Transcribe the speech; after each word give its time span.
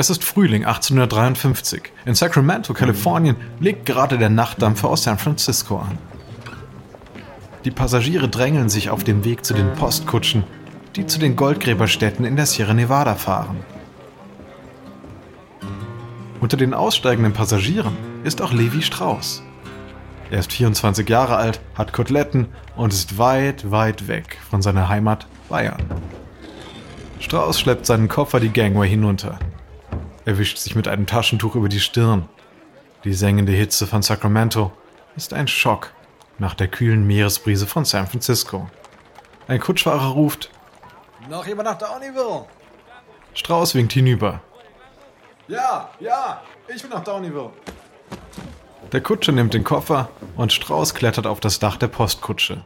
Es 0.00 0.08
ist 0.08 0.24
Frühling 0.24 0.64
1853. 0.64 1.92
In 2.06 2.14
Sacramento, 2.14 2.72
Kalifornien, 2.72 3.36
legt 3.58 3.84
gerade 3.84 4.16
der 4.16 4.30
Nachtdampfer 4.30 4.88
aus 4.88 5.02
San 5.02 5.18
Francisco 5.18 5.76
an. 5.76 5.98
Die 7.66 7.70
Passagiere 7.70 8.26
drängeln 8.26 8.70
sich 8.70 8.88
auf 8.88 9.04
dem 9.04 9.26
Weg 9.26 9.44
zu 9.44 9.52
den 9.52 9.74
Postkutschen, 9.74 10.44
die 10.96 11.06
zu 11.06 11.18
den 11.18 11.36
Goldgräberstätten 11.36 12.24
in 12.24 12.36
der 12.36 12.46
Sierra 12.46 12.72
Nevada 12.72 13.14
fahren. 13.14 13.58
Unter 16.40 16.56
den 16.56 16.72
aussteigenden 16.72 17.34
Passagieren 17.34 17.94
ist 18.24 18.40
auch 18.40 18.54
Levi 18.54 18.80
Strauss. 18.80 19.42
Er 20.30 20.38
ist 20.38 20.50
24 20.50 21.06
Jahre 21.10 21.36
alt, 21.36 21.60
hat 21.74 21.92
Koteletten 21.92 22.48
und 22.74 22.94
ist 22.94 23.18
weit, 23.18 23.70
weit 23.70 24.08
weg 24.08 24.38
von 24.48 24.62
seiner 24.62 24.88
Heimat 24.88 25.26
Bayern. 25.50 25.82
Strauss 27.18 27.60
schleppt 27.60 27.84
seinen 27.84 28.08
Koffer 28.08 28.40
die 28.40 28.48
Gangway 28.48 28.88
hinunter. 28.88 29.38
Er 30.24 30.38
wischt 30.38 30.58
sich 30.58 30.74
mit 30.74 30.86
einem 30.86 31.06
Taschentuch 31.06 31.54
über 31.54 31.68
die 31.68 31.80
Stirn. 31.80 32.28
Die 33.04 33.14
sengende 33.14 33.52
Hitze 33.52 33.86
von 33.86 34.02
Sacramento 34.02 34.72
ist 35.16 35.32
ein 35.32 35.48
Schock 35.48 35.92
nach 36.38 36.54
der 36.54 36.68
kühlen 36.68 37.06
Meeresbrise 37.06 37.66
von 37.66 37.84
San 37.84 38.06
Francisco. 38.06 38.68
Ein 39.48 39.60
Kutschfahrer 39.60 40.08
ruft: 40.08 40.50
Noch 41.28 41.46
jemand 41.46 41.68
nach 41.68 41.78
Downeyville? 41.78 42.44
Strauß 43.34 43.74
winkt 43.74 43.92
hinüber. 43.92 44.40
Ja, 45.48 45.90
ja, 46.00 46.42
ich 46.72 46.82
bin 46.82 46.90
nach 46.90 47.02
Downeyville. 47.02 47.50
Der 48.92 49.00
Kutscher 49.00 49.32
nimmt 49.32 49.54
den 49.54 49.64
Koffer 49.64 50.10
und 50.36 50.52
Strauß 50.52 50.94
klettert 50.94 51.26
auf 51.26 51.40
das 51.40 51.58
Dach 51.58 51.76
der 51.76 51.88
Postkutsche. 51.88 52.64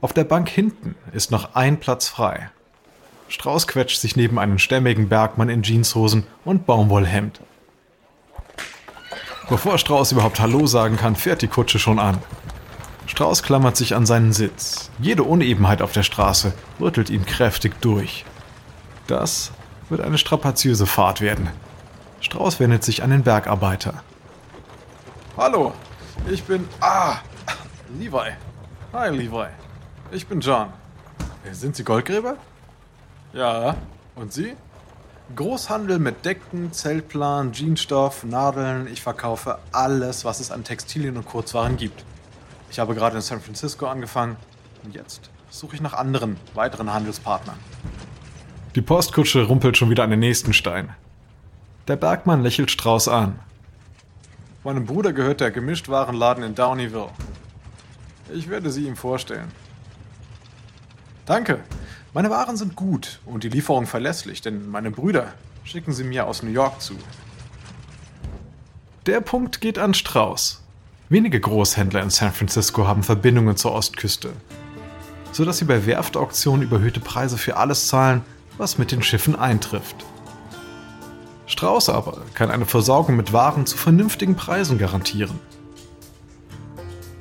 Auf 0.00 0.12
der 0.12 0.24
Bank 0.24 0.48
hinten 0.48 0.96
ist 1.12 1.30
noch 1.30 1.54
ein 1.54 1.80
Platz 1.80 2.08
frei. 2.08 2.50
Strauß 3.34 3.66
quetscht 3.66 4.00
sich 4.00 4.14
neben 4.14 4.38
einen 4.38 4.60
stämmigen 4.60 5.08
Bergmann 5.08 5.48
in 5.48 5.64
Jeanshosen 5.64 6.24
und 6.44 6.66
Baumwollhemd. 6.66 7.40
Bevor 9.48 9.76
Strauß 9.76 10.12
überhaupt 10.12 10.38
Hallo 10.38 10.68
sagen 10.68 10.96
kann, 10.96 11.16
fährt 11.16 11.42
die 11.42 11.48
Kutsche 11.48 11.80
schon 11.80 11.98
an. 11.98 12.18
Strauß 13.06 13.42
klammert 13.42 13.76
sich 13.76 13.96
an 13.96 14.06
seinen 14.06 14.32
Sitz. 14.32 14.88
Jede 15.00 15.24
Unebenheit 15.24 15.82
auf 15.82 15.90
der 15.90 16.04
Straße 16.04 16.54
rüttelt 16.80 17.10
ihn 17.10 17.26
kräftig 17.26 17.80
durch. 17.80 18.24
Das 19.08 19.50
wird 19.88 20.00
eine 20.00 20.16
strapaziöse 20.16 20.86
Fahrt 20.86 21.20
werden. 21.20 21.48
Strauß 22.20 22.60
wendet 22.60 22.84
sich 22.84 23.02
an 23.02 23.10
den 23.10 23.24
Bergarbeiter. 23.24 24.04
Hallo, 25.36 25.72
ich 26.30 26.44
bin. 26.44 26.68
Ah, 26.80 27.16
Levi. 27.98 28.30
Hi, 28.92 29.10
Levi. 29.10 29.46
Ich 30.12 30.24
bin 30.24 30.38
John. 30.38 30.68
Sind 31.50 31.74
Sie 31.74 31.82
Goldgräber? 31.82 32.36
Ja. 33.34 33.76
Und 34.14 34.32
Sie? 34.32 34.54
Großhandel 35.34 35.98
mit 35.98 36.24
Decken, 36.24 36.72
Zeltplan, 36.72 37.52
Jeansstoff, 37.52 38.24
Nadeln. 38.24 38.86
Ich 38.86 39.02
verkaufe 39.02 39.58
alles, 39.72 40.24
was 40.24 40.38
es 40.38 40.50
an 40.50 40.64
Textilien 40.64 41.16
und 41.16 41.26
Kurzwaren 41.26 41.76
gibt. 41.76 42.04
Ich 42.70 42.78
habe 42.78 42.94
gerade 42.94 43.16
in 43.16 43.22
San 43.22 43.40
Francisco 43.40 43.86
angefangen 43.86 44.36
und 44.84 44.94
jetzt 44.94 45.30
suche 45.50 45.76
ich 45.76 45.82
nach 45.82 45.94
anderen, 45.94 46.36
weiteren 46.54 46.92
Handelspartnern. 46.92 47.56
Die 48.74 48.82
Postkutsche 48.82 49.44
rumpelt 49.44 49.76
schon 49.76 49.90
wieder 49.90 50.04
an 50.04 50.10
den 50.10 50.20
nächsten 50.20 50.52
Stein. 50.52 50.92
Der 51.88 51.96
Bergmann 51.96 52.42
lächelt 52.42 52.70
Strauß 52.70 53.08
an. 53.08 53.38
Meinem 54.62 54.86
Bruder 54.86 55.12
gehört 55.12 55.40
der 55.40 55.50
Gemischtwarenladen 55.50 56.44
in 56.44 56.54
Downeyville. 56.54 57.10
Ich 58.32 58.48
werde 58.48 58.70
sie 58.70 58.86
ihm 58.86 58.96
vorstellen. 58.96 59.50
Danke. 61.26 61.60
Meine 62.14 62.30
Waren 62.30 62.56
sind 62.56 62.76
gut 62.76 63.18
und 63.26 63.42
die 63.42 63.48
Lieferung 63.48 63.86
verlässlich, 63.86 64.40
denn 64.40 64.70
meine 64.70 64.92
Brüder 64.92 65.34
schicken 65.64 65.92
sie 65.92 66.04
mir 66.04 66.28
aus 66.28 66.44
New 66.44 66.50
York 66.52 66.80
zu. 66.80 66.94
Der 69.06 69.20
Punkt 69.20 69.60
geht 69.60 69.80
an 69.80 69.94
Strauß. 69.94 70.62
Wenige 71.08 71.40
Großhändler 71.40 72.02
in 72.02 72.10
San 72.10 72.32
Francisco 72.32 72.86
haben 72.86 73.02
Verbindungen 73.02 73.56
zur 73.56 73.72
Ostküste, 73.72 74.32
sodass 75.32 75.58
sie 75.58 75.64
bei 75.64 75.86
Werftauktionen 75.86 76.62
überhöhte 76.62 77.00
Preise 77.00 77.36
für 77.36 77.56
alles 77.56 77.88
zahlen, 77.88 78.22
was 78.58 78.78
mit 78.78 78.92
den 78.92 79.02
Schiffen 79.02 79.34
eintrifft. 79.34 79.96
Strauß 81.46 81.88
aber 81.88 82.22
kann 82.34 82.52
eine 82.52 82.64
Versorgung 82.64 83.16
mit 83.16 83.32
Waren 83.32 83.66
zu 83.66 83.76
vernünftigen 83.76 84.36
Preisen 84.36 84.78
garantieren. 84.78 85.40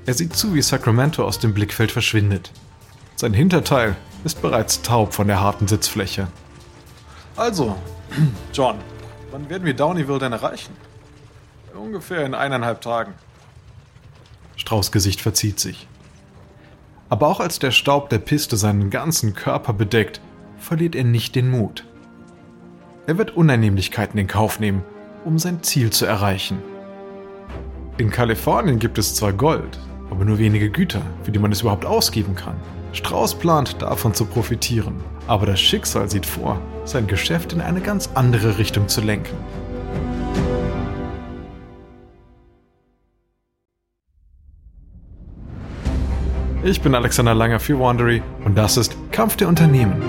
Er 0.06 0.14
sieht 0.14 0.36
zu, 0.36 0.54
wie 0.54 0.62
Sacramento 0.62 1.26
aus 1.26 1.40
dem 1.40 1.56
Blickfeld 1.56 1.92
verschwindet. 1.92 2.52
Sein 3.16 3.34
Hinterteil 3.34 3.96
ist 4.24 4.42
bereits 4.42 4.82
taub 4.82 5.14
von 5.14 5.28
der 5.28 5.42
harten 5.42 5.68
Sitzfläche. 5.68 6.28
Also, 7.36 7.76
John, 8.54 8.78
wann 9.32 9.50
werden 9.50 9.66
wir 9.66 9.74
Downeyville 9.74 10.20
denn 10.20 10.34
erreichen? 10.34 10.74
Ungefähr 11.76 12.26
in 12.26 12.36
eineinhalb 12.36 12.82
Tagen. 12.82 13.14
Strauß 14.56 14.92
Gesicht 14.92 15.22
verzieht 15.22 15.60
sich. 15.60 15.88
Aber 17.10 17.28
auch 17.28 17.40
als 17.40 17.60
der 17.60 17.72
Staub 17.72 18.10
der 18.10 18.20
Piste 18.20 18.58
seinen 18.58 18.90
ganzen 18.90 19.34
Körper 19.34 19.74
bedeckt, 19.74 20.22
verliert 20.58 20.96
er 20.96 21.04
nicht 21.04 21.36
den 21.36 21.50
Mut. 21.50 21.86
Er 23.06 23.18
wird 23.18 23.36
Unannehmlichkeiten 23.36 24.18
in 24.20 24.28
Kauf 24.28 24.60
nehmen, 24.60 24.84
um 25.26 25.38
sein 25.38 25.62
Ziel 25.64 25.90
zu 25.90 26.06
erreichen. 26.06 26.60
In 27.98 28.10
Kalifornien 28.10 28.80
gibt 28.80 28.98
es 28.98 29.16
zwar 29.16 29.34
Gold, 29.34 29.78
aber 30.10 30.26
nur 30.26 30.38
wenige 30.38 30.70
Güter, 30.70 31.02
für 31.24 31.32
die 31.32 31.40
man 31.40 31.52
es 31.52 31.62
überhaupt 31.62 31.86
ausgeben 31.86 32.36
kann. 32.36 32.56
Strauß 32.94 33.36
plant 33.36 33.82
davon 33.82 34.14
zu 34.14 34.26
profitieren, 34.26 34.96
aber 35.28 35.48
das 35.48 35.60
Schicksal 35.60 36.10
sieht 36.10 36.26
vor, 36.26 36.62
sein 36.86 37.08
Geschäft 37.08 37.52
in 37.52 37.60
eine 37.60 37.82
ganz 37.82 38.10
andere 38.14 38.58
Richtung 38.58 38.88
zu 38.88 39.02
lenken. 39.02 39.36
Ich 46.64 46.82
bin 46.82 46.96
Alexander 46.96 47.36
Langer 47.36 47.60
für 47.60 47.78
Wandery 47.78 48.22
und 48.46 48.56
das 48.58 48.78
ist 48.78 48.96
Kampf 49.12 49.36
der 49.36 49.50
Unternehmen. 49.50 50.02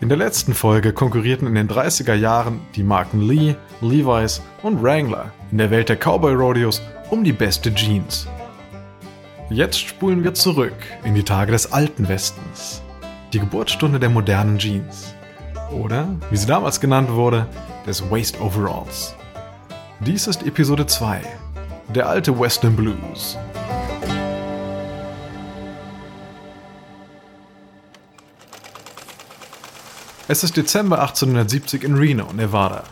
In 0.00 0.08
der 0.08 0.16
letzten 0.16 0.54
Folge 0.54 0.92
konkurrierten 0.92 1.48
in 1.48 1.56
den 1.56 1.68
30er 1.68 2.14
Jahren 2.14 2.60
die 2.76 2.84
Marken 2.84 3.20
Lee, 3.20 3.56
Levi's 3.80 4.40
und 4.62 4.80
Wrangler 4.80 5.32
in 5.50 5.58
der 5.58 5.72
Welt 5.72 5.88
der 5.88 5.96
Cowboy 5.96 6.34
Rodeos 6.34 6.80
um 7.10 7.24
die 7.24 7.32
beste 7.32 7.74
Jeans. 7.74 8.28
Jetzt 9.50 9.80
spulen 9.80 10.22
wir 10.22 10.34
zurück 10.34 10.76
in 11.02 11.16
die 11.16 11.24
Tage 11.24 11.50
des 11.50 11.72
alten 11.72 12.08
Westens, 12.08 12.80
die 13.32 13.40
Geburtsstunde 13.40 13.98
der 13.98 14.10
modernen 14.10 14.58
Jeans. 14.58 15.14
Oder, 15.72 16.06
wie 16.30 16.36
sie 16.36 16.46
damals 16.46 16.80
genannt 16.80 17.10
wurde, 17.10 17.48
des 17.84 18.08
Waist 18.08 18.40
Overalls. 18.40 19.16
Dies 20.06 20.28
ist 20.28 20.46
Episode 20.46 20.86
2, 20.86 21.22
der 21.92 22.08
alte 22.08 22.38
Western 22.38 22.76
Blues. 22.76 23.36
Es 30.30 30.44
ist 30.44 30.58
Dezember 30.58 31.00
1870 31.00 31.84
in 31.84 31.94
Reno, 31.94 32.30
Nevada. 32.34 32.84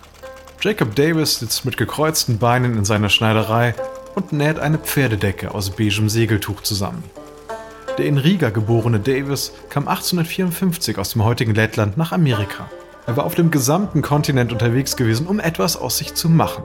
Jacob 0.62 0.94
Davis 0.96 1.38
sitzt 1.38 1.66
mit 1.66 1.76
gekreuzten 1.76 2.38
Beinen 2.38 2.78
in 2.78 2.86
seiner 2.86 3.10
Schneiderei 3.10 3.74
und 4.14 4.32
näht 4.32 4.58
eine 4.58 4.78
Pferdedecke 4.78 5.54
aus 5.54 5.68
beigem 5.68 6.08
Segeltuch 6.08 6.62
zusammen. 6.62 7.04
Der 7.98 8.06
in 8.06 8.16
Riga 8.16 8.48
geborene 8.48 9.00
Davis 9.00 9.52
kam 9.68 9.86
1854 9.86 10.96
aus 10.96 11.10
dem 11.10 11.24
heutigen 11.24 11.54
Lettland 11.54 11.98
nach 11.98 12.12
Amerika. 12.12 12.70
Er 13.06 13.18
war 13.18 13.26
auf 13.26 13.34
dem 13.34 13.50
gesamten 13.50 14.00
Kontinent 14.00 14.50
unterwegs 14.50 14.96
gewesen, 14.96 15.26
um 15.26 15.38
etwas 15.38 15.76
aus 15.76 15.98
sich 15.98 16.14
zu 16.14 16.30
machen. 16.30 16.64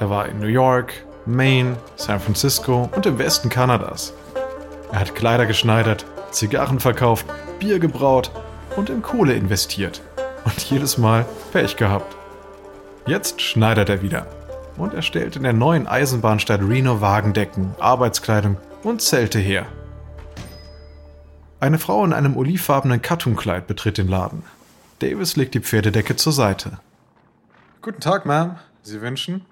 Er 0.00 0.08
war 0.08 0.30
in 0.30 0.40
New 0.40 0.46
York, 0.46 1.04
Maine, 1.26 1.76
San 1.96 2.20
Francisco 2.20 2.88
und 2.96 3.04
im 3.04 3.18
Westen 3.18 3.50
Kanadas. 3.50 4.14
Er 4.92 5.00
hat 5.00 5.14
Kleider 5.14 5.44
geschneidert, 5.44 6.06
Zigarren 6.30 6.80
verkauft, 6.80 7.26
Bier 7.58 7.78
gebraut 7.78 8.30
und 8.76 8.90
in 8.90 9.02
Kohle 9.02 9.34
investiert. 9.34 10.02
Und 10.44 10.58
jedes 10.70 10.98
Mal 10.98 11.24
Pech 11.52 11.76
gehabt. 11.76 12.16
Jetzt 13.06 13.40
schneidert 13.40 13.88
er 13.88 14.02
wieder. 14.02 14.26
Und 14.76 14.94
er 14.94 15.02
stellt 15.02 15.36
in 15.36 15.42
der 15.42 15.52
neuen 15.52 15.86
Eisenbahnstadt 15.86 16.60
Reno 16.60 17.00
Wagendecken, 17.00 17.74
Arbeitskleidung 17.78 18.56
und 18.82 19.00
Zelte 19.00 19.38
her. 19.38 19.66
Eine 21.60 21.78
Frau 21.78 22.04
in 22.04 22.12
einem 22.12 22.36
olivfarbenen 22.36 23.00
Kattunkleid 23.00 23.66
betritt 23.66 23.98
den 23.98 24.08
Laden. 24.08 24.42
Davis 24.98 25.36
legt 25.36 25.54
die 25.54 25.60
Pferdedecke 25.60 26.16
zur 26.16 26.32
Seite. 26.32 26.78
Guten 27.80 28.00
Tag, 28.00 28.26
Ma'am. 28.26 28.56
Sie 28.82 29.00
wünschen? 29.00 29.46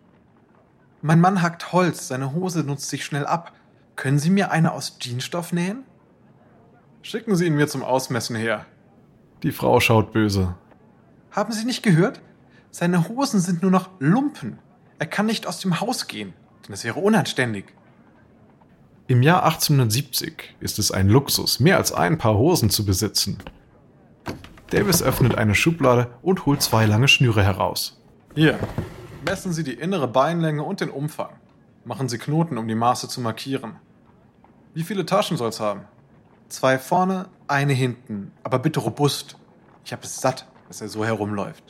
Mein 1.00 1.20
Mann 1.20 1.42
hackt 1.42 1.72
Holz, 1.72 2.08
seine 2.08 2.32
Hose 2.32 2.64
nutzt 2.64 2.88
sich 2.88 3.04
schnell 3.04 3.26
ab. 3.26 3.52
Können 3.96 4.18
Sie 4.18 4.30
mir 4.30 4.50
eine 4.50 4.72
aus 4.72 4.98
Jeansstoff 5.00 5.52
nähen? 5.52 5.84
Schicken 7.02 7.34
Sie 7.34 7.46
ihn 7.46 7.56
mir 7.56 7.66
zum 7.66 7.82
Ausmessen 7.82 8.36
her. 8.36 8.66
Die 9.42 9.52
Frau 9.52 9.80
schaut 9.80 10.12
böse. 10.12 10.54
Haben 11.32 11.52
Sie 11.52 11.64
nicht 11.64 11.82
gehört? 11.82 12.20
Seine 12.70 13.08
Hosen 13.08 13.40
sind 13.40 13.62
nur 13.62 13.70
noch 13.70 13.90
Lumpen. 13.98 14.58
Er 14.98 15.06
kann 15.06 15.26
nicht 15.26 15.46
aus 15.46 15.58
dem 15.58 15.80
Haus 15.80 16.06
gehen, 16.06 16.32
denn 16.64 16.74
es 16.74 16.84
wäre 16.84 17.00
unanständig. 17.00 17.66
Im 19.08 19.22
Jahr 19.22 19.42
1870 19.42 20.54
ist 20.60 20.78
es 20.78 20.92
ein 20.92 21.08
Luxus, 21.08 21.58
mehr 21.58 21.76
als 21.76 21.92
ein 21.92 22.18
Paar 22.18 22.38
Hosen 22.38 22.70
zu 22.70 22.84
besitzen. 22.84 23.38
Davis 24.70 25.02
öffnet 25.02 25.36
eine 25.36 25.54
Schublade 25.54 26.14
und 26.22 26.46
holt 26.46 26.62
zwei 26.62 26.86
lange 26.86 27.08
Schnüre 27.08 27.42
heraus. 27.42 28.00
Hier, 28.34 28.58
messen 29.26 29.52
Sie 29.52 29.64
die 29.64 29.74
innere 29.74 30.08
Beinlänge 30.08 30.62
und 30.62 30.80
den 30.80 30.88
Umfang. 30.88 31.30
Machen 31.84 32.08
Sie 32.08 32.18
Knoten, 32.18 32.58
um 32.58 32.68
die 32.68 32.76
Maße 32.76 33.08
zu 33.08 33.20
markieren. 33.20 33.76
Wie 34.72 34.84
viele 34.84 35.04
Taschen 35.04 35.36
soll's 35.36 35.60
haben? 35.60 35.82
Zwei 36.48 36.78
vorne, 36.78 37.28
eine 37.52 37.72
hinten, 37.72 38.32
aber 38.42 38.58
bitte 38.58 38.80
robust. 38.80 39.36
Ich 39.84 39.92
habe 39.92 40.02
es 40.02 40.16
satt, 40.16 40.46
dass 40.68 40.80
er 40.80 40.88
so 40.88 41.04
herumläuft. 41.04 41.62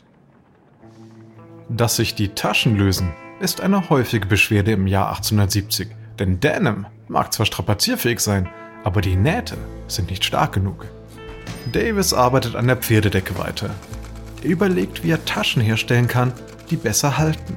Dass 1.69 1.97
sich 1.97 2.15
die 2.15 2.29
Taschen 2.29 2.75
lösen, 2.75 3.13
ist 3.39 3.61
eine 3.61 3.89
häufige 3.89 4.27
Beschwerde 4.27 4.71
im 4.71 4.87
Jahr 4.87 5.09
1870, 5.09 5.89
denn 6.19 6.39
Denim 6.39 6.85
mag 7.07 7.33
zwar 7.33 7.45
strapazierfähig 7.45 8.19
sein, 8.19 8.49
aber 8.83 9.01
die 9.01 9.15
Nähte 9.15 9.57
sind 9.87 10.09
nicht 10.09 10.23
stark 10.23 10.53
genug. 10.53 10.85
Davis 11.71 12.13
arbeitet 12.13 12.55
an 12.55 12.67
der 12.67 12.77
Pferdedecke 12.77 13.37
weiter. 13.37 13.69
Er 14.41 14.49
überlegt, 14.49 15.03
wie 15.03 15.11
er 15.11 15.25
Taschen 15.25 15.61
herstellen 15.61 16.07
kann, 16.07 16.33
die 16.69 16.75
besser 16.75 17.17
halten. 17.17 17.55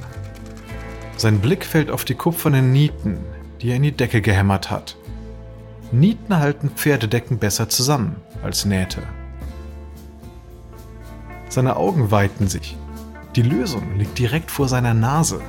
Sein 1.17 1.41
Blick 1.41 1.65
fällt 1.65 1.91
auf 1.91 2.05
die 2.05 2.15
kupfernen 2.15 2.73
Nieten, 2.73 3.19
die 3.61 3.71
er 3.71 3.77
in 3.77 3.83
die 3.83 3.93
Decke 3.93 4.21
gehämmert 4.21 4.71
hat. 4.71 4.97
Nieten 5.93 6.37
halten 6.37 6.71
Pferdedecken 6.71 7.39
besser 7.39 7.69
zusammen 7.69 8.17
als 8.43 8.65
Nähte. 8.65 9.03
Seine 11.49 11.77
Augen 11.77 12.11
weiten 12.11 12.49
sich. 12.49 12.77
Die 13.37 13.43
Lösung 13.43 13.97
liegt 13.97 14.19
direkt 14.19 14.51
vor 14.51 14.69
seiner 14.69 14.95
Nase. 14.95 15.41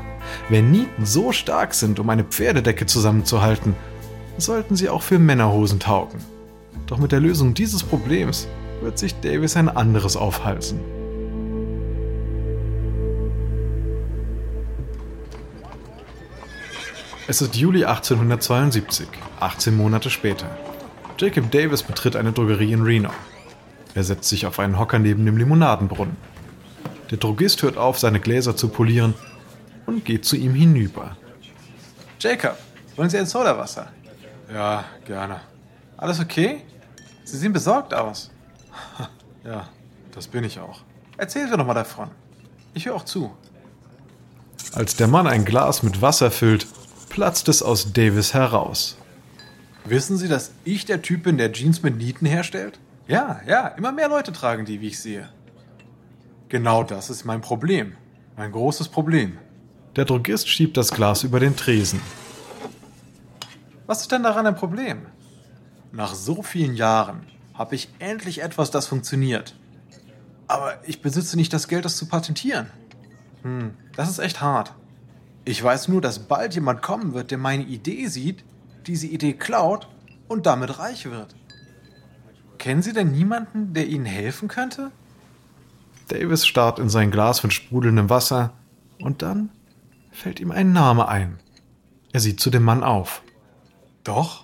Wenn 0.49 0.71
Nieten 0.71 1.05
so 1.05 1.31
stark 1.31 1.73
sind, 1.73 1.99
um 1.99 2.09
eine 2.09 2.23
Pferdedecke 2.23 2.85
zusammenzuhalten, 2.85 3.75
sollten 4.37 4.75
sie 4.75 4.89
auch 4.89 5.01
für 5.01 5.17
Männerhosen 5.17 5.79
taugen. 5.79 6.19
Doch 6.85 6.99
mit 6.99 7.11
der 7.11 7.19
Lösung 7.19 7.53
dieses 7.53 7.83
Problems 7.83 8.47
wird 8.81 8.99
sich 8.99 9.19
Davis 9.19 9.57
ein 9.57 9.69
anderes 9.69 10.15
aufhalsen. 10.15 10.79
Es 17.29 17.41
ist 17.41 17.57
Juli 17.57 17.83
1872, 17.83 19.05
18 19.41 19.75
Monate 19.75 20.09
später. 20.09 20.47
Jacob 21.17 21.51
Davis 21.51 21.83
betritt 21.83 22.15
eine 22.15 22.31
Drogerie 22.31 22.71
in 22.71 22.83
Reno. 22.83 23.09
Er 23.95 24.05
setzt 24.05 24.29
sich 24.29 24.45
auf 24.45 24.59
einen 24.59 24.79
Hocker 24.79 24.97
neben 24.97 25.25
dem 25.25 25.35
Limonadenbrunnen. 25.35 26.15
Der 27.11 27.17
Drogist 27.17 27.63
hört 27.63 27.75
auf, 27.75 27.99
seine 27.99 28.21
Gläser 28.21 28.55
zu 28.55 28.69
polieren 28.69 29.13
und 29.85 30.05
geht 30.05 30.23
zu 30.23 30.37
ihm 30.37 30.53
hinüber. 30.53 31.17
Jacob, 32.17 32.57
wollen 32.95 33.09
Sie 33.09 33.17
ein 33.17 33.25
Sodawasser? 33.25 33.91
Ja, 34.53 34.85
gerne. 35.05 35.41
Alles 35.97 36.21
okay? 36.21 36.61
Sie 37.25 37.37
sehen 37.37 37.53
besorgt 37.53 37.93
aus. 37.93 38.31
Ja, 39.43 39.69
das 40.13 40.27
bin 40.27 40.43
ich 40.43 40.59
auch. 40.59 40.81
Erzählen 41.15 41.49
Sie 41.49 41.55
doch 41.55 41.65
mal 41.65 41.73
davon. 41.73 42.09
Ich 42.73 42.85
höre 42.85 42.95
auch 42.95 43.05
zu. 43.05 43.31
Als 44.73 44.97
der 44.97 45.07
Mann 45.07 45.25
ein 45.25 45.45
Glas 45.45 45.83
mit 45.83 46.01
Wasser 46.01 46.31
füllt, 46.31 46.67
platzt 47.17 47.49
es 47.49 47.63
aus 47.63 47.93
Davis 47.93 48.35
heraus. 48.35 48.95
Wissen 49.85 50.17
Sie, 50.17 50.27
dass 50.27 50.51
ich 50.65 50.85
der 50.85 51.01
Typ 51.01 51.23
bin, 51.23 51.39
der 51.39 51.51
Jeans 51.51 51.81
mit 51.81 51.97
Nieten 51.97 52.27
herstellt? 52.27 52.77
Ja, 53.07 53.41
ja, 53.47 53.69
immer 53.69 53.91
mehr 53.91 54.07
Leute 54.07 54.31
tragen 54.31 54.65
die, 54.65 54.81
wie 54.81 54.89
ich 54.89 54.99
sehe. 54.99 55.27
Genau 56.47 56.83
das 56.83 57.09
ist 57.09 57.25
mein 57.25 57.41
Problem. 57.41 57.95
Mein 58.35 58.51
großes 58.51 58.89
Problem. 58.89 59.39
Der 59.95 60.05
Drogist 60.05 60.47
schiebt 60.47 60.77
das 60.77 60.91
Glas 60.91 61.23
über 61.23 61.39
den 61.39 61.55
Tresen. 61.55 62.01
Was 63.87 64.01
ist 64.01 64.11
denn 64.11 64.21
daran 64.21 64.45
ein 64.45 64.55
Problem? 64.55 65.07
Nach 65.91 66.13
so 66.13 66.43
vielen 66.43 66.75
Jahren 66.75 67.25
habe 67.55 67.73
ich 67.73 67.89
endlich 67.97 68.43
etwas, 68.43 68.69
das 68.69 68.85
funktioniert. 68.85 69.55
Aber 70.47 70.87
ich 70.87 71.01
besitze 71.01 71.35
nicht 71.35 71.51
das 71.51 71.67
Geld, 71.67 71.83
das 71.83 71.97
zu 71.97 72.05
patentieren. 72.05 72.67
Hm, 73.41 73.73
das 73.95 74.07
ist 74.07 74.19
echt 74.19 74.39
hart. 74.39 74.71
Ich 75.47 75.63
weiß 75.63 75.87
nur, 75.87 76.01
dass 76.01 76.19
bald 76.19 76.55
jemand 76.55 76.81
kommen 76.81 77.13
wird, 77.13 77.31
der 77.31 77.37
meine 77.37 77.63
Idee 77.63 78.07
sieht, 78.07 78.43
diese 78.85 79.07
Idee 79.07 79.31
klaut 79.31 79.87
und 80.27 80.45
damit 80.45 80.77
reich 80.77 81.05
wird. 81.05 81.33
Kennen 82.57 82.81
Sie 82.81 82.91
denn 82.91 83.13
niemanden, 83.13 83.73
der 83.73 83.87
Ihnen 83.87 84.03
helfen 84.03 84.49
könnte? 84.49 84.91
Davis 86.09 86.45
starrt 86.45 86.79
in 86.79 86.89
sein 86.89 87.11
Glas 87.11 87.39
von 87.39 87.49
sprudelndem 87.49 88.09
Wasser 88.09 88.55
und 88.99 89.21
dann 89.21 89.49
fällt 90.11 90.41
ihm 90.41 90.51
ein 90.51 90.73
Name 90.73 91.07
ein. 91.07 91.39
Er 92.11 92.19
sieht 92.19 92.41
zu 92.41 92.49
dem 92.49 92.63
Mann 92.63 92.83
auf. 92.83 93.21
Doch, 94.03 94.43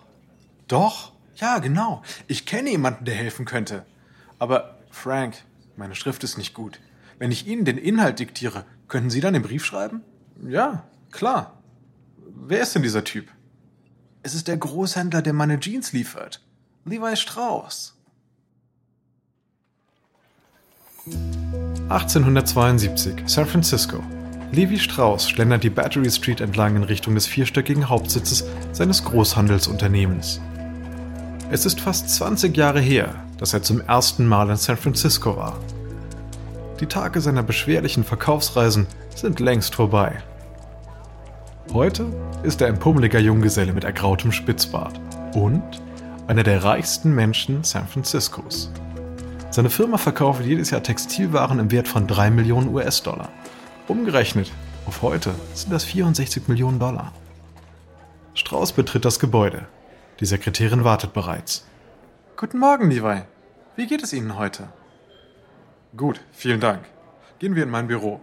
doch, 0.69 1.11
ja, 1.35 1.59
genau. 1.59 2.01
Ich 2.29 2.45
kenne 2.45 2.69
jemanden, 2.69 3.03
der 3.03 3.15
helfen 3.15 3.43
könnte. 3.43 3.85
Aber, 4.39 4.77
Frank, 4.89 5.35
meine 5.75 5.95
Schrift 5.95 6.23
ist 6.23 6.37
nicht 6.37 6.53
gut. 6.53 6.79
Wenn 7.19 7.31
ich 7.33 7.45
Ihnen 7.45 7.65
den 7.65 7.77
Inhalt 7.77 8.19
diktiere, 8.19 8.63
könnten 8.87 9.09
Sie 9.09 9.19
dann 9.19 9.33
den 9.33 9.43
Brief 9.43 9.65
schreiben? 9.65 10.01
Ja, 10.47 10.85
klar. 11.13 11.53
Wer 12.17 12.61
ist 12.61 12.75
denn 12.75 12.83
dieser 12.83 13.03
Typ? 13.03 13.29
Es 14.21 14.33
ist 14.33 14.47
der 14.47 14.57
Großhändler, 14.57 15.21
der 15.21 15.33
meine 15.33 15.59
Jeans 15.59 15.93
liefert. 15.93 16.41
Levi 16.85 17.15
Strauss. 17.15 17.95
1872, 21.89 23.23
San 23.25 23.45
Francisco. 23.45 24.03
Levi 24.51 24.79
Strauss 24.79 25.29
schlendert 25.29 25.63
die 25.63 25.69
Battery 25.69 26.09
Street 26.11 26.39
entlang 26.41 26.75
in 26.75 26.83
Richtung 26.83 27.15
des 27.15 27.25
vierstöckigen 27.25 27.89
Hauptsitzes 27.89 28.45
seines 28.71 29.03
Großhandelsunternehmens. 29.03 30.39
Es 31.49 31.65
ist 31.65 31.81
fast 31.81 32.09
20 32.09 32.55
Jahre 32.55 32.79
her, 32.79 33.15
dass 33.37 33.53
er 33.53 33.63
zum 33.63 33.81
ersten 33.81 34.25
Mal 34.25 34.49
in 34.49 34.55
San 34.55 34.77
Francisco 34.77 35.35
war. 35.35 35.59
Die 36.79 36.85
Tage 36.85 37.19
seiner 37.21 37.43
beschwerlichen 37.43 38.03
Verkaufsreisen 38.03 38.87
sind 39.15 39.39
längst 39.39 39.75
vorbei. 39.75 40.23
Heute 41.71 42.05
ist 42.43 42.61
er 42.61 42.67
ein 42.67 42.77
pummeliger 42.77 43.19
Junggeselle 43.19 43.73
mit 43.73 43.83
ergrautem 43.83 44.31
Spitzbart 44.31 44.99
und 45.33 45.63
einer 46.27 46.43
der 46.43 46.63
reichsten 46.63 47.15
Menschen 47.15 47.63
San 47.63 47.87
Franciscos. 47.87 48.69
Seine 49.49 49.69
Firma 49.69 49.97
verkauft 49.97 50.43
jedes 50.43 50.69
Jahr 50.69 50.83
Textilwaren 50.83 51.59
im 51.59 51.71
Wert 51.71 51.87
von 51.87 52.05
3 52.05 52.31
Millionen 52.31 52.73
US-Dollar. 52.73 53.29
Umgerechnet 53.87 54.51
auf 54.85 55.01
heute 55.01 55.33
sind 55.53 55.71
das 55.71 55.83
64 55.85 56.47
Millionen 56.47 56.79
Dollar. 56.79 57.13
Strauß 58.35 58.73
betritt 58.73 59.05
das 59.05 59.19
Gebäude. 59.19 59.65
Die 60.19 60.25
Sekretärin 60.25 60.83
wartet 60.83 61.13
bereits. 61.13 61.65
Guten 62.35 62.59
Morgen, 62.59 62.91
Levi. 62.91 63.21
Wie 63.77 63.87
geht 63.87 64.03
es 64.03 64.13
Ihnen 64.13 64.37
heute? 64.37 64.67
Gut, 65.95 66.21
vielen 66.31 66.59
Dank. 66.59 66.81
Gehen 67.39 67.55
wir 67.55 67.63
in 67.63 67.69
mein 67.69 67.87
Büro. 67.87 68.19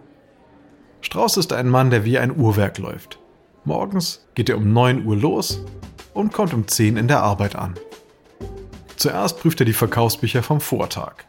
Strauß 1.01 1.37
ist 1.37 1.51
ein 1.51 1.67
Mann, 1.67 1.89
der 1.89 2.05
wie 2.05 2.19
ein 2.19 2.37
Uhrwerk 2.37 2.77
läuft. 2.77 3.20
Morgens 3.63 4.25
geht 4.33 4.49
er 4.49 4.57
um 4.57 4.73
9 4.73 5.05
Uhr 5.05 5.15
los 5.15 5.61
und 6.13 6.33
kommt 6.33 6.53
um 6.53 6.67
10 6.67 6.97
in 6.97 7.07
der 7.07 7.21
Arbeit 7.21 7.55
an. 7.55 7.75
Zuerst 8.95 9.39
prüft 9.39 9.59
er 9.59 9.65
die 9.65 9.73
Verkaufsbücher 9.73 10.41
vom 10.41 10.61
Vortag. 10.61 11.25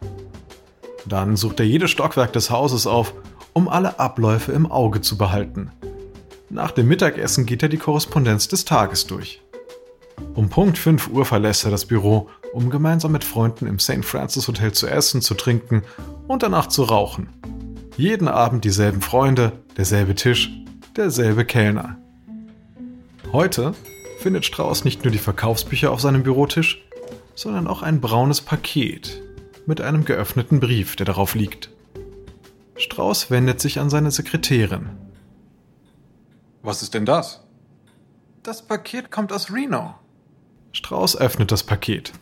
Dann 1.06 1.36
sucht 1.36 1.60
er 1.60 1.66
jedes 1.66 1.90
Stockwerk 1.90 2.32
des 2.32 2.50
Hauses 2.50 2.86
auf, 2.86 3.12
um 3.52 3.68
alle 3.68 3.98
Abläufe 3.98 4.52
im 4.52 4.70
Auge 4.70 5.02
zu 5.02 5.18
behalten. 5.18 5.70
Nach 6.48 6.70
dem 6.70 6.88
Mittagessen 6.88 7.44
geht 7.44 7.62
er 7.62 7.68
die 7.68 7.78
Korrespondenz 7.78 8.48
des 8.48 8.64
Tages 8.64 9.06
durch. 9.06 9.42
Um 10.34 10.48
Punkt 10.48 10.78
5 10.78 11.08
Uhr 11.08 11.26
verlässt 11.26 11.64
er 11.64 11.70
das 11.70 11.84
Büro, 11.84 12.30
um 12.52 12.70
gemeinsam 12.70 13.12
mit 13.12 13.24
Freunden 13.24 13.66
im 13.66 13.78
St. 13.78 14.04
Francis 14.04 14.48
Hotel 14.48 14.72
zu 14.72 14.86
essen, 14.86 15.20
zu 15.20 15.34
trinken 15.34 15.82
und 16.28 16.42
danach 16.42 16.68
zu 16.68 16.84
rauchen. 16.84 17.28
Jeden 17.96 18.28
Abend 18.28 18.64
dieselben 18.64 19.02
Freunde, 19.02 19.52
derselbe 19.76 20.14
Tisch, 20.14 20.50
derselbe 20.96 21.44
Kellner. 21.44 22.01
Heute 23.32 23.74
findet 24.18 24.44
Strauß 24.44 24.84
nicht 24.84 25.04
nur 25.04 25.10
die 25.10 25.16
Verkaufsbücher 25.16 25.90
auf 25.90 26.02
seinem 26.02 26.22
Bürotisch, 26.22 26.84
sondern 27.34 27.66
auch 27.66 27.80
ein 27.80 28.02
braunes 28.02 28.42
Paket 28.42 29.22
mit 29.64 29.80
einem 29.80 30.04
geöffneten 30.04 30.60
Brief, 30.60 30.96
der 30.96 31.06
darauf 31.06 31.34
liegt. 31.34 31.70
Strauß 32.76 33.30
wendet 33.30 33.58
sich 33.58 33.80
an 33.80 33.88
seine 33.88 34.10
Sekretärin. 34.10 34.90
Was 36.62 36.82
ist 36.82 36.92
denn 36.92 37.06
das? 37.06 37.42
Das 38.42 38.66
Paket 38.66 39.10
kommt 39.10 39.32
aus 39.32 39.50
Reno. 39.50 39.94
Strauß 40.72 41.16
öffnet 41.16 41.50
das 41.52 41.62
Paket. 41.62 42.12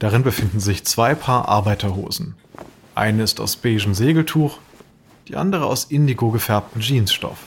Darin 0.00 0.24
befinden 0.24 0.58
sich 0.58 0.84
zwei 0.84 1.14
Paar 1.14 1.48
Arbeiterhosen. 1.48 2.34
Eine 2.96 3.22
ist 3.22 3.40
aus 3.40 3.54
beigem 3.54 3.94
Segeltuch, 3.94 4.58
die 5.28 5.36
andere 5.36 5.66
aus 5.66 5.84
indigo 5.84 6.32
gefärbtem 6.32 6.82
Jeansstoff. 6.82 7.38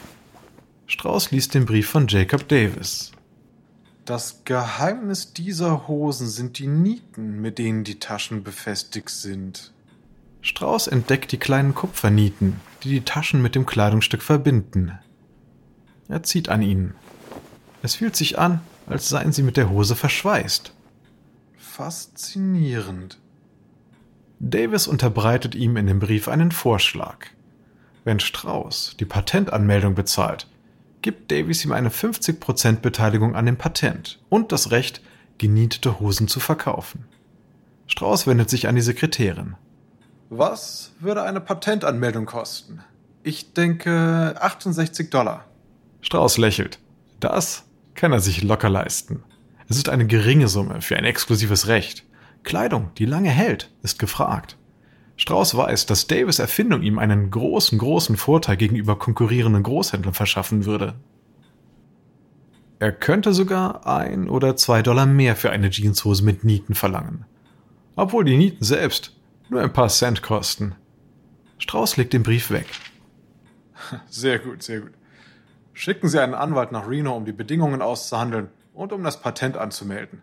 Strauß 0.90 1.30
liest 1.30 1.54
den 1.54 1.68
Brief 1.68 1.88
von 1.88 2.08
Jacob 2.08 2.48
Davis. 2.48 3.12
Das 4.06 4.42
Geheimnis 4.44 5.34
dieser 5.34 5.88
Hosen 5.88 6.28
sind 6.28 6.58
die 6.58 6.66
Nieten, 6.66 7.40
mit 7.42 7.60
denen 7.60 7.84
die 7.84 8.00
Taschen 8.00 8.44
befestigt 8.44 9.12
sind. 9.12 9.72
Strauß 10.42 10.88
entdeckt 10.88 11.32
die 11.32 11.38
kleinen 11.38 11.76
Kupfernieten, 11.76 12.60
die 12.82 12.90
die 12.90 13.02
Taschen 13.02 13.40
mit 13.40 13.54
dem 13.54 13.68
Kleidungsstück 13.68 14.24
verbinden. 14.24 14.98
Er 16.08 16.24
zieht 16.24 16.50
an 16.50 16.64
ihnen. 16.64 16.96
Es 17.84 17.94
fühlt 17.94 18.16
sich 18.16 18.40
an, 18.40 18.62
als 18.88 19.10
seien 19.10 19.32
sie 19.32 19.44
mit 19.44 19.58
der 19.58 19.70
Hose 19.70 19.96
verschweißt. 19.96 20.74
Faszinierend. 21.56 23.20
Davis 24.40 24.88
unterbreitet 24.88 25.54
ihm 25.54 25.78
in 25.78 25.86
dem 25.86 26.00
Brief 26.00 26.28
einen 26.28 26.52
Vorschlag. 26.52 27.28
Wenn 28.06 28.20
Strauß 28.20 28.96
die 29.00 29.06
Patentanmeldung 29.06 29.94
bezahlt, 29.94 30.48
gibt 31.02 31.32
Davies 31.32 31.64
ihm 31.66 31.72
eine 31.72 31.90
50% 31.90 32.78
Beteiligung 32.78 33.36
an 33.36 33.46
dem 33.46 33.58
Patent 33.58 34.20
und 34.30 34.52
das 34.52 34.72
Recht, 34.72 35.02
genietete 35.38 36.00
Hosen 36.00 36.28
zu 36.28 36.40
verkaufen. 36.40 37.06
Strauß 37.88 38.28
wendet 38.28 38.50
sich 38.50 38.68
an 38.68 38.76
die 38.76 38.82
Sekretärin. 38.82 39.56
Was 40.30 40.94
würde 41.00 41.24
eine 41.24 41.42
Patentanmeldung 41.42 42.26
kosten? 42.26 42.82
Ich 43.24 43.54
denke 43.54 44.36
68 44.40 45.10
Dollar. 45.10 45.46
Strauß 46.02 46.38
lächelt. 46.38 46.80
Das 47.20 47.64
kann 47.96 48.14
er 48.14 48.20
sich 48.20 48.44
locker 48.44 48.70
leisten. 48.70 49.24
Es 49.68 49.78
ist 49.78 49.90
eine 49.90 50.06
geringe 50.06 50.48
Summe 50.48 50.82
für 50.82 50.98
ein 50.98 51.04
exklusives 51.04 51.68
Recht. 51.68 52.06
Kleidung, 52.44 52.92
die 52.98 53.06
lange 53.06 53.30
hält, 53.30 53.72
ist 53.82 54.00
gefragt. 54.00 54.56
Strauß 55.20 55.58
weiß, 55.58 55.86
dass 55.86 56.08
Davis 56.08 56.40
Erfindung 56.40 56.82
ihm 56.82 56.98
einen 56.98 57.30
großen, 57.30 57.78
großen 57.78 58.16
Vorteil 58.16 58.56
gegenüber 58.56 58.98
konkurrierenden 58.98 59.64
Großhändlern 59.64 60.14
verschaffen 60.14 60.64
würde. 60.64 60.96
Er 62.80 62.94
könnte 62.94 63.34
sogar 63.34 63.86
ein 63.86 64.30
oder 64.30 64.56
zwei 64.56 64.82
Dollar 64.82 65.06
mehr 65.06 65.36
für 65.36 65.50
eine 65.50 65.70
Jeanshose 65.70 66.24
mit 66.24 66.46
Nieten 66.46 66.74
verlangen. 66.74 67.26
Obwohl 67.98 68.24
die 68.24 68.38
Nieten 68.38 68.64
selbst 68.64 69.14
nur 69.50 69.62
ein 69.62 69.74
paar 69.74 69.90
Cent 69.90 70.22
kosten. 70.22 70.76
Strauß 71.58 71.98
legt 71.98 72.14
den 72.14 72.24
Brief 72.24 72.50
weg. 72.50 72.68
Sehr 74.08 74.40
gut, 74.40 74.64
sehr 74.64 74.80
gut. 74.80 74.94
Schicken 75.74 76.08
Sie 76.08 76.22
einen 76.22 76.34
Anwalt 76.34 76.72
nach 76.72 76.88
Reno, 76.88 77.16
um 77.16 77.26
die 77.26 77.34
Bedingungen 77.34 77.82
auszuhandeln 77.82 78.48
und 78.74 78.94
um 78.94 79.04
das 79.04 79.22
Patent 79.22 79.58
anzumelden. 79.58 80.22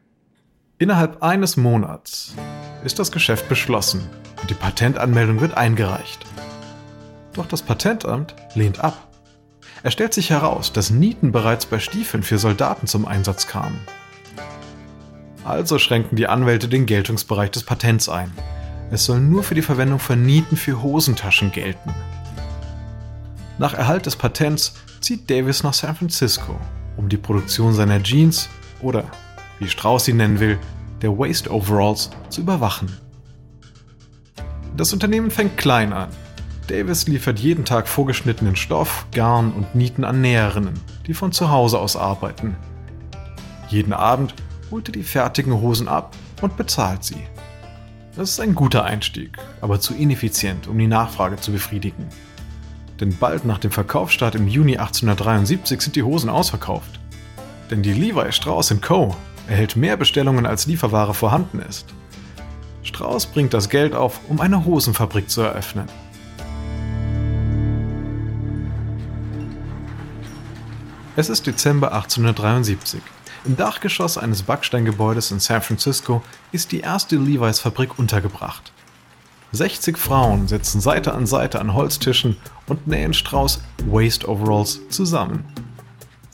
Innerhalb 0.78 1.22
eines 1.22 1.58
Monats 1.58 2.34
ist 2.86 3.00
das 3.00 3.10
Geschäft 3.10 3.48
beschlossen 3.48 4.08
und 4.40 4.48
die 4.48 4.54
Patentanmeldung 4.54 5.40
wird 5.40 5.56
eingereicht. 5.56 6.24
Doch 7.32 7.46
das 7.46 7.60
Patentamt 7.60 8.34
lehnt 8.54 8.78
ab. 8.78 9.08
Es 9.82 9.92
stellt 9.92 10.14
sich 10.14 10.30
heraus, 10.30 10.72
dass 10.72 10.90
Nieten 10.90 11.32
bereits 11.32 11.66
bei 11.66 11.80
Stiefeln 11.80 12.22
für 12.22 12.38
Soldaten 12.38 12.86
zum 12.86 13.04
Einsatz 13.04 13.48
kamen. 13.48 13.80
Also 15.44 15.78
schränken 15.78 16.16
die 16.16 16.28
Anwälte 16.28 16.68
den 16.68 16.86
Geltungsbereich 16.86 17.50
des 17.50 17.64
Patents 17.64 18.08
ein. 18.08 18.32
Es 18.92 19.04
soll 19.04 19.18
nur 19.18 19.42
für 19.42 19.56
die 19.56 19.62
Verwendung 19.62 19.98
von 19.98 20.22
Nieten 20.22 20.56
für 20.56 20.80
Hosentaschen 20.80 21.50
gelten. 21.50 21.92
Nach 23.58 23.74
Erhalt 23.74 24.06
des 24.06 24.14
Patents 24.14 24.74
zieht 25.00 25.28
Davis 25.28 25.64
nach 25.64 25.74
San 25.74 25.96
Francisco, 25.96 26.56
um 26.96 27.08
die 27.08 27.16
Produktion 27.16 27.74
seiner 27.74 28.00
Jeans 28.00 28.48
oder 28.80 29.04
wie 29.58 29.68
Strauß 29.68 30.04
sie 30.04 30.12
nennen 30.12 30.38
will, 30.38 30.58
der 31.02 31.16
Waste 31.18 31.52
Overalls 31.52 32.10
zu 32.28 32.40
überwachen. 32.40 32.90
Das 34.76 34.92
Unternehmen 34.92 35.30
fängt 35.30 35.56
klein 35.56 35.92
an. 35.92 36.10
Davis 36.68 37.06
liefert 37.06 37.38
jeden 37.38 37.64
Tag 37.64 37.86
vorgeschnittenen 37.86 38.56
Stoff, 38.56 39.06
Garn 39.12 39.52
und 39.52 39.74
Nieten 39.74 40.04
an 40.04 40.20
Näherinnen, 40.20 40.74
die 41.06 41.14
von 41.14 41.32
zu 41.32 41.50
Hause 41.50 41.78
aus 41.78 41.96
arbeiten. 41.96 42.56
Jeden 43.68 43.92
Abend 43.92 44.34
holt 44.70 44.88
er 44.88 44.92
die 44.92 45.02
fertigen 45.02 45.60
Hosen 45.60 45.88
ab 45.88 46.16
und 46.42 46.56
bezahlt 46.56 47.04
sie. 47.04 47.22
Das 48.16 48.30
ist 48.30 48.40
ein 48.40 48.54
guter 48.54 48.84
Einstieg, 48.84 49.36
aber 49.60 49.78
zu 49.78 49.94
ineffizient, 49.94 50.66
um 50.66 50.78
die 50.78 50.86
Nachfrage 50.86 51.36
zu 51.36 51.52
befriedigen. 51.52 52.06
Denn 53.00 53.16
bald 53.16 53.44
nach 53.44 53.58
dem 53.58 53.70
Verkaufsstart 53.70 54.34
im 54.34 54.48
Juni 54.48 54.78
1873 54.78 55.82
sind 55.82 55.96
die 55.96 56.02
Hosen 56.02 56.30
ausverkauft. 56.30 56.98
Denn 57.70 57.82
die 57.82 57.92
Levi 57.92 58.32
Strauss 58.32 58.74
Co 58.80 59.14
erhält 59.46 59.76
mehr 59.76 59.96
Bestellungen 59.96 60.46
als 60.46 60.66
Lieferware 60.66 61.14
vorhanden 61.14 61.60
ist. 61.60 61.86
Strauß 62.82 63.26
bringt 63.26 63.52
das 63.52 63.68
Geld 63.68 63.94
auf, 63.94 64.20
um 64.28 64.40
eine 64.40 64.64
Hosenfabrik 64.64 65.28
zu 65.28 65.42
eröffnen. 65.42 65.86
Es 71.16 71.28
ist 71.28 71.46
Dezember 71.46 71.92
1873. 71.92 73.00
Im 73.46 73.56
Dachgeschoss 73.56 74.18
eines 74.18 74.42
Backsteingebäudes 74.42 75.30
in 75.30 75.40
San 75.40 75.62
Francisco 75.62 76.22
ist 76.52 76.72
die 76.72 76.80
erste 76.80 77.16
Levi's 77.16 77.60
Fabrik 77.60 77.98
untergebracht. 77.98 78.72
60 79.52 79.96
Frauen 79.96 80.48
sitzen 80.48 80.80
Seite 80.80 81.14
an 81.14 81.26
Seite 81.26 81.60
an 81.60 81.72
Holztischen 81.72 82.36
und 82.66 82.86
nähen 82.86 83.14
Strauß 83.14 83.62
Waste 83.86 84.28
Overalls 84.28 84.80
zusammen. 84.90 85.44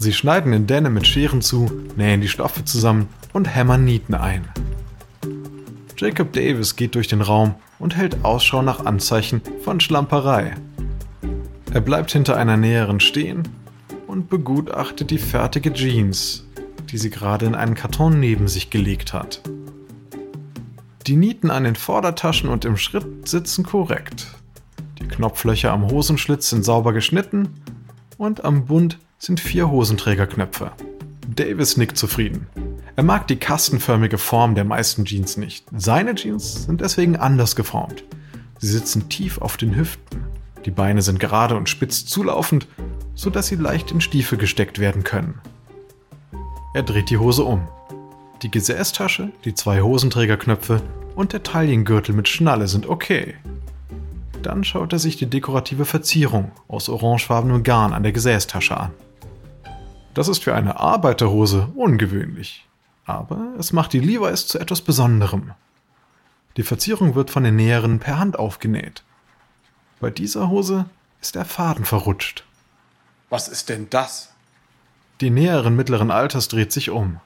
Sie 0.02 0.12
schneiden 0.12 0.52
in 0.52 0.66
Dämme 0.66 0.90
mit 0.90 1.06
Scheren 1.06 1.42
zu, 1.42 1.70
nähen 1.94 2.20
die 2.20 2.28
Stoffe 2.28 2.64
zusammen 2.64 3.06
und 3.32 3.44
hämmern 3.44 3.84
Nieten 3.84 4.14
ein. 4.14 4.48
Jacob 5.96 6.32
Davis 6.32 6.74
geht 6.74 6.96
durch 6.96 7.06
den 7.06 7.20
Raum 7.20 7.54
und 7.78 7.96
hält 7.96 8.24
Ausschau 8.24 8.62
nach 8.62 8.84
Anzeichen 8.84 9.42
von 9.62 9.78
Schlamperei. 9.78 10.56
Er 11.72 11.80
bleibt 11.80 12.10
hinter 12.10 12.36
einer 12.36 12.56
Näherin 12.56 12.98
stehen 12.98 13.44
und 14.08 14.28
begutachtet 14.28 15.12
die 15.12 15.18
fertige 15.18 15.72
Jeans, 15.72 16.48
die 16.90 16.98
sie 16.98 17.10
gerade 17.10 17.46
in 17.46 17.54
einen 17.54 17.76
Karton 17.76 18.18
neben 18.18 18.48
sich 18.48 18.70
gelegt 18.70 19.12
hat. 19.12 19.40
Die 21.06 21.14
Nieten 21.14 21.48
an 21.48 21.62
den 21.62 21.76
Vordertaschen 21.76 22.50
und 22.50 22.64
im 22.64 22.76
Schritt 22.76 23.28
sitzen 23.28 23.62
korrekt. 23.62 24.26
Die 24.98 25.06
Knopflöcher 25.06 25.70
am 25.70 25.88
Hosenschlitz 25.88 26.50
sind 26.50 26.64
sauber 26.64 26.92
geschnitten 26.92 27.50
und 28.18 28.44
am 28.44 28.64
Bund 28.64 28.98
sind 29.24 29.38
vier 29.38 29.70
Hosenträgerknöpfe. 29.70 30.72
Davis 31.28 31.76
nickt 31.76 31.96
zufrieden. 31.96 32.48
Er 32.96 33.04
mag 33.04 33.28
die 33.28 33.36
kastenförmige 33.36 34.18
Form 34.18 34.56
der 34.56 34.64
meisten 34.64 35.04
Jeans 35.04 35.36
nicht. 35.36 35.64
Seine 35.76 36.16
Jeans 36.16 36.64
sind 36.64 36.80
deswegen 36.80 37.14
anders 37.14 37.54
geformt. 37.54 38.02
Sie 38.58 38.66
sitzen 38.66 39.08
tief 39.08 39.38
auf 39.38 39.56
den 39.56 39.76
Hüften. 39.76 40.24
Die 40.64 40.72
Beine 40.72 41.02
sind 41.02 41.20
gerade 41.20 41.54
und 41.54 41.68
spitz 41.68 42.04
zulaufend, 42.04 42.66
sodass 43.14 43.46
sie 43.46 43.54
leicht 43.54 43.92
in 43.92 44.00
Stiefel 44.00 44.38
gesteckt 44.38 44.80
werden 44.80 45.04
können. 45.04 45.40
Er 46.74 46.82
dreht 46.82 47.08
die 47.08 47.18
Hose 47.18 47.44
um. 47.44 47.68
Die 48.42 48.50
Gesäßtasche, 48.50 49.30
die 49.44 49.54
zwei 49.54 49.82
Hosenträgerknöpfe 49.82 50.82
und 51.14 51.32
der 51.32 51.44
Taillengürtel 51.44 52.12
mit 52.12 52.26
Schnalle 52.26 52.66
sind 52.66 52.88
okay. 52.88 53.36
Dann 54.42 54.64
schaut 54.64 54.92
er 54.92 54.98
sich 54.98 55.16
die 55.16 55.30
dekorative 55.30 55.84
Verzierung 55.84 56.50
aus 56.66 56.88
orangefarbenem 56.88 57.62
Garn 57.62 57.92
an 57.92 58.02
der 58.02 58.10
Gesäßtasche 58.10 58.76
an. 58.76 58.90
Das 60.14 60.28
ist 60.28 60.44
für 60.44 60.54
eine 60.54 60.78
Arbeiterhose 60.78 61.68
ungewöhnlich. 61.74 62.66
Aber 63.04 63.54
es 63.58 63.72
macht 63.72 63.92
die 63.92 64.00
Levi's 64.00 64.46
zu 64.46 64.58
etwas 64.58 64.80
Besonderem. 64.82 65.52
Die 66.56 66.62
Verzierung 66.62 67.14
wird 67.14 67.30
von 67.30 67.44
den 67.44 67.56
Näheren 67.56 67.98
per 67.98 68.18
Hand 68.18 68.38
aufgenäht. 68.38 69.02
Bei 70.00 70.10
dieser 70.10 70.48
Hose 70.48 70.86
ist 71.20 71.34
der 71.34 71.44
Faden 71.44 71.84
verrutscht. 71.84 72.44
Was 73.30 73.48
ist 73.48 73.70
denn 73.70 73.88
das? 73.88 74.32
Die 75.20 75.30
Näherin 75.30 75.76
mittleren 75.76 76.10
Alters 76.10 76.48
dreht 76.48 76.72
sich 76.72 76.90
um. 76.90 77.20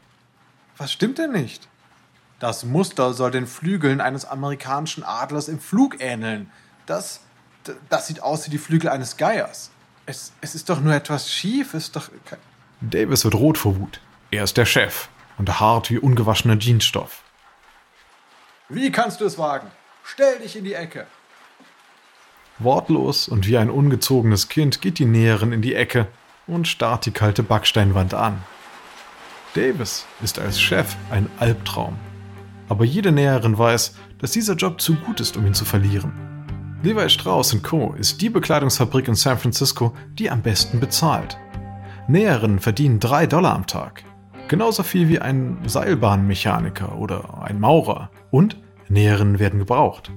Was 0.76 0.92
stimmt 0.92 1.18
denn 1.18 1.32
nicht? 1.32 1.68
Das 2.38 2.64
Muster 2.64 3.14
soll 3.14 3.30
den 3.30 3.46
Flügeln 3.46 4.00
eines 4.00 4.26
amerikanischen 4.26 5.02
Adlers 5.02 5.48
im 5.48 5.58
Flug 5.58 6.00
ähneln. 6.00 6.50
Das, 6.84 7.20
das 7.88 8.06
sieht 8.06 8.22
aus 8.22 8.46
wie 8.46 8.50
die 8.50 8.58
Flügel 8.58 8.90
eines 8.90 9.16
Geiers. 9.16 9.70
Es, 10.04 10.32
es 10.40 10.54
ist 10.54 10.68
doch 10.68 10.80
nur 10.80 10.94
etwas 10.94 11.32
schief, 11.32 11.74
es 11.74 11.84
ist 11.84 11.96
doch. 11.96 12.10
Davis 12.90 13.24
wird 13.24 13.34
rot 13.34 13.58
vor 13.58 13.76
Wut. 13.76 14.00
Er 14.30 14.44
ist 14.44 14.56
der 14.56 14.66
Chef 14.66 15.08
und 15.38 15.60
hart 15.60 15.90
wie 15.90 15.98
ungewaschener 15.98 16.58
Jeansstoff. 16.58 17.22
Wie 18.68 18.90
kannst 18.90 19.20
du 19.20 19.24
es 19.24 19.38
wagen? 19.38 19.70
Stell 20.04 20.38
dich 20.38 20.56
in 20.56 20.64
die 20.64 20.74
Ecke. 20.74 21.06
Wortlos 22.58 23.28
und 23.28 23.46
wie 23.46 23.58
ein 23.58 23.70
ungezogenes 23.70 24.48
Kind 24.48 24.80
geht 24.80 24.98
die 24.98 25.04
Näherin 25.04 25.52
in 25.52 25.62
die 25.62 25.74
Ecke 25.74 26.08
und 26.46 26.68
starrt 26.68 27.06
die 27.06 27.10
kalte 27.10 27.42
Backsteinwand 27.42 28.14
an. 28.14 28.42
Davis 29.54 30.06
ist 30.22 30.38
als 30.38 30.60
Chef 30.60 30.96
ein 31.10 31.28
Albtraum. 31.38 31.98
Aber 32.68 32.84
jede 32.84 33.12
Näherin 33.12 33.58
weiß, 33.58 33.94
dass 34.18 34.32
dieser 34.32 34.54
Job 34.54 34.80
zu 34.80 34.96
gut 34.96 35.20
ist, 35.20 35.36
um 35.36 35.46
ihn 35.46 35.54
zu 35.54 35.64
verlieren. 35.64 36.12
Levi 36.82 37.08
Strauss 37.08 37.56
Co. 37.62 37.94
ist 37.98 38.20
die 38.20 38.30
Bekleidungsfabrik 38.30 39.08
in 39.08 39.14
San 39.14 39.38
Francisco, 39.38 39.94
die 40.14 40.30
am 40.30 40.42
besten 40.42 40.78
bezahlt. 40.78 41.36
Näherinnen 42.08 42.60
verdienen 42.60 43.00
3 43.00 43.26
Dollar 43.26 43.54
am 43.54 43.66
Tag. 43.66 44.04
Genauso 44.46 44.84
viel 44.84 45.08
wie 45.08 45.18
ein 45.18 45.58
Seilbahnmechaniker 45.66 46.96
oder 46.98 47.42
ein 47.42 47.58
Maurer. 47.58 48.10
Und 48.30 48.56
Näherinnen 48.88 49.40
werden 49.40 49.58
gebraucht. 49.58 50.12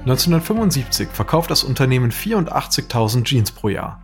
1975 0.00 1.08
verkauft 1.12 1.50
das 1.52 1.62
Unternehmen 1.62 2.10
84.000 2.10 3.24
Jeans 3.24 3.52
pro 3.52 3.68
Jahr. 3.68 4.02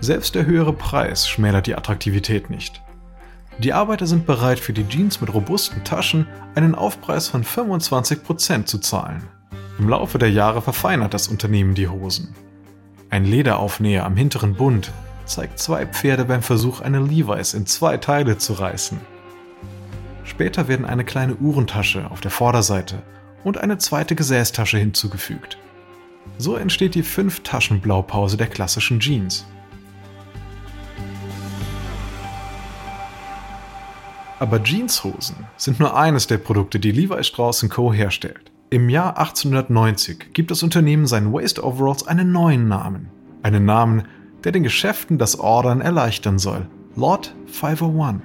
Selbst 0.00 0.34
der 0.34 0.44
höhere 0.44 0.74
Preis 0.74 1.26
schmälert 1.26 1.66
die 1.66 1.74
Attraktivität 1.74 2.50
nicht. 2.50 2.82
Die 3.58 3.72
Arbeiter 3.72 4.06
sind 4.06 4.26
bereit, 4.26 4.58
für 4.58 4.74
die 4.74 4.86
Jeans 4.86 5.22
mit 5.22 5.32
robusten 5.32 5.84
Taschen 5.84 6.26
einen 6.54 6.74
Aufpreis 6.74 7.28
von 7.28 7.44
25% 7.44 8.66
zu 8.66 8.78
zahlen. 8.78 9.22
Im 9.78 9.88
Laufe 9.88 10.18
der 10.18 10.30
Jahre 10.30 10.60
verfeinert 10.60 11.14
das 11.14 11.28
Unternehmen 11.28 11.74
die 11.74 11.88
Hosen. 11.88 12.34
Ein 13.08 13.24
Lederaufnäher 13.24 14.04
am 14.04 14.16
hinteren 14.16 14.54
Bund 14.54 14.92
zeigt 15.24 15.58
zwei 15.58 15.86
Pferde 15.86 16.24
beim 16.24 16.42
Versuch, 16.42 16.80
eine 16.80 17.00
Levi's 17.00 17.54
in 17.54 17.66
zwei 17.66 17.96
Teile 17.96 18.38
zu 18.38 18.54
reißen. 18.54 19.00
Später 20.24 20.68
werden 20.68 20.86
eine 20.86 21.04
kleine 21.04 21.36
Uhrentasche 21.36 22.10
auf 22.10 22.20
der 22.20 22.30
Vorderseite 22.30 23.02
und 23.44 23.58
eine 23.58 23.78
zweite 23.78 24.14
Gesäßtasche 24.14 24.78
hinzugefügt. 24.78 25.58
So 26.38 26.56
entsteht 26.56 26.94
die 26.94 27.02
Fünf-Taschen-Blaupause 27.02 28.36
der 28.36 28.46
klassischen 28.46 29.00
Jeans. 29.00 29.46
Aber 34.38 34.62
Jeanshosen 34.62 35.46
sind 35.56 35.78
nur 35.78 35.96
eines 35.96 36.26
der 36.26 36.38
Produkte, 36.38 36.80
die 36.80 36.90
Levi 36.90 37.22
Strauss 37.22 37.64
Co. 37.68 37.92
herstellt. 37.92 38.50
Im 38.70 38.88
Jahr 38.88 39.16
1890 39.18 40.32
gibt 40.32 40.50
das 40.50 40.62
Unternehmen 40.62 41.06
seinen 41.06 41.32
Waist 41.32 41.62
Overalls 41.62 42.06
einen 42.06 42.32
neuen 42.32 42.66
Namen. 42.66 43.10
Einen 43.42 43.64
Namen, 43.64 44.02
der 44.44 44.52
den 44.52 44.62
Geschäften 44.62 45.18
das 45.18 45.38
Ordern 45.40 45.80
erleichtern 45.80 46.38
soll. 46.38 46.66
Lord 46.96 47.34
501. 47.46 48.22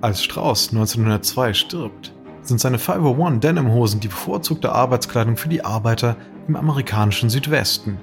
Als 0.00 0.22
Strauss 0.22 0.68
1902 0.68 1.54
stirbt, 1.54 2.12
sind 2.42 2.60
seine 2.60 2.78
501 2.78 3.40
Denimhosen 3.40 4.00
die 4.00 4.08
bevorzugte 4.08 4.72
Arbeitskleidung 4.72 5.36
für 5.36 5.48
die 5.48 5.64
Arbeiter 5.64 6.16
im 6.46 6.56
amerikanischen 6.56 7.30
Südwesten. 7.30 7.98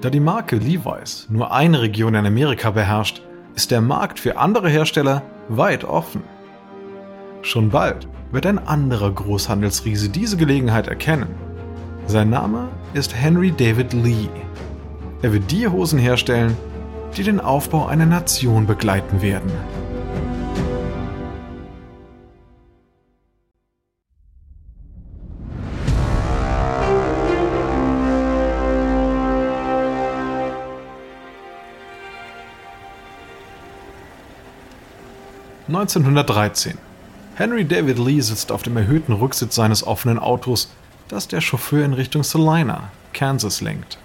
Da 0.00 0.10
die 0.10 0.20
Marke 0.20 0.56
Levi's 0.56 1.26
nur 1.30 1.52
eine 1.52 1.82
Region 1.82 2.14
in 2.14 2.26
Amerika 2.26 2.70
beherrscht, 2.70 3.22
ist 3.54 3.70
der 3.70 3.80
Markt 3.80 4.18
für 4.18 4.38
andere 4.38 4.68
Hersteller 4.68 5.22
weit 5.48 5.84
offen. 5.84 6.22
Schon 7.42 7.70
bald 7.70 8.08
wird 8.32 8.46
ein 8.46 8.58
anderer 8.58 9.10
Großhandelsriese 9.10 10.08
diese 10.08 10.36
Gelegenheit 10.36 10.88
erkennen. 10.88 11.34
Sein 12.06 12.30
Name 12.30 12.68
ist 12.94 13.14
Henry 13.14 13.52
David 13.52 13.92
Lee. 13.92 14.28
Er 15.22 15.34
wird 15.34 15.50
die 15.50 15.68
Hosen 15.68 15.98
herstellen, 15.98 16.56
die 17.16 17.22
den 17.22 17.40
Aufbau 17.40 17.86
einer 17.86 18.06
Nation 18.06 18.66
begleiten 18.66 19.20
werden. 19.20 19.50
1913. 35.68 36.78
Henry 37.36 37.64
David 37.64 37.98
Lee 37.98 38.20
sitzt 38.20 38.50
auf 38.50 38.62
dem 38.62 38.76
erhöhten 38.76 39.12
Rücksitz 39.12 39.54
seines 39.54 39.86
offenen 39.86 40.18
Autos, 40.18 40.68
das 41.08 41.28
der 41.28 41.40
Chauffeur 41.40 41.84
in 41.84 41.92
Richtung 41.92 42.24
Salina, 42.24 42.90
Kansas 43.12 43.60
lenkt. 43.60 43.98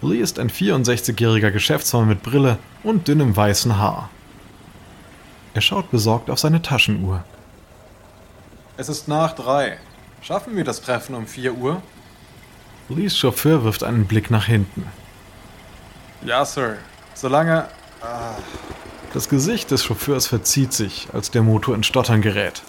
Lee 0.00 0.18
ist 0.20 0.38
ein 0.38 0.50
64-jähriger 0.50 1.50
Geschäftsmann 1.50 2.08
mit 2.08 2.22
Brille 2.22 2.58
und 2.84 3.08
dünnem 3.08 3.36
weißen 3.36 3.78
Haar. 3.78 4.10
Er 5.54 5.60
schaut 5.60 5.90
besorgt 5.90 6.30
auf 6.30 6.38
seine 6.38 6.62
Taschenuhr. 6.62 7.24
Es 8.76 8.88
ist 8.88 9.08
nach 9.08 9.34
drei. 9.34 9.78
Schaffen 10.22 10.56
wir 10.56 10.64
das 10.64 10.82
Treffen 10.82 11.16
um 11.16 11.26
4 11.26 11.54
Uhr? 11.54 11.82
Lees 12.88 13.18
Chauffeur 13.18 13.64
wirft 13.64 13.82
einen 13.82 14.06
Blick 14.06 14.30
nach 14.30 14.44
hinten. 14.44 14.86
Ja, 16.24 16.44
Sir. 16.44 16.78
Solange. 17.14 17.66
Ah. 18.00 18.36
Das 19.12 19.28
Gesicht 19.28 19.72
des 19.72 19.84
Chauffeurs 19.84 20.28
verzieht 20.28 20.72
sich, 20.72 21.08
als 21.12 21.30
der 21.32 21.42
Motor 21.42 21.74
in 21.74 21.82
Stottern 21.82 22.22
gerät. 22.22 22.62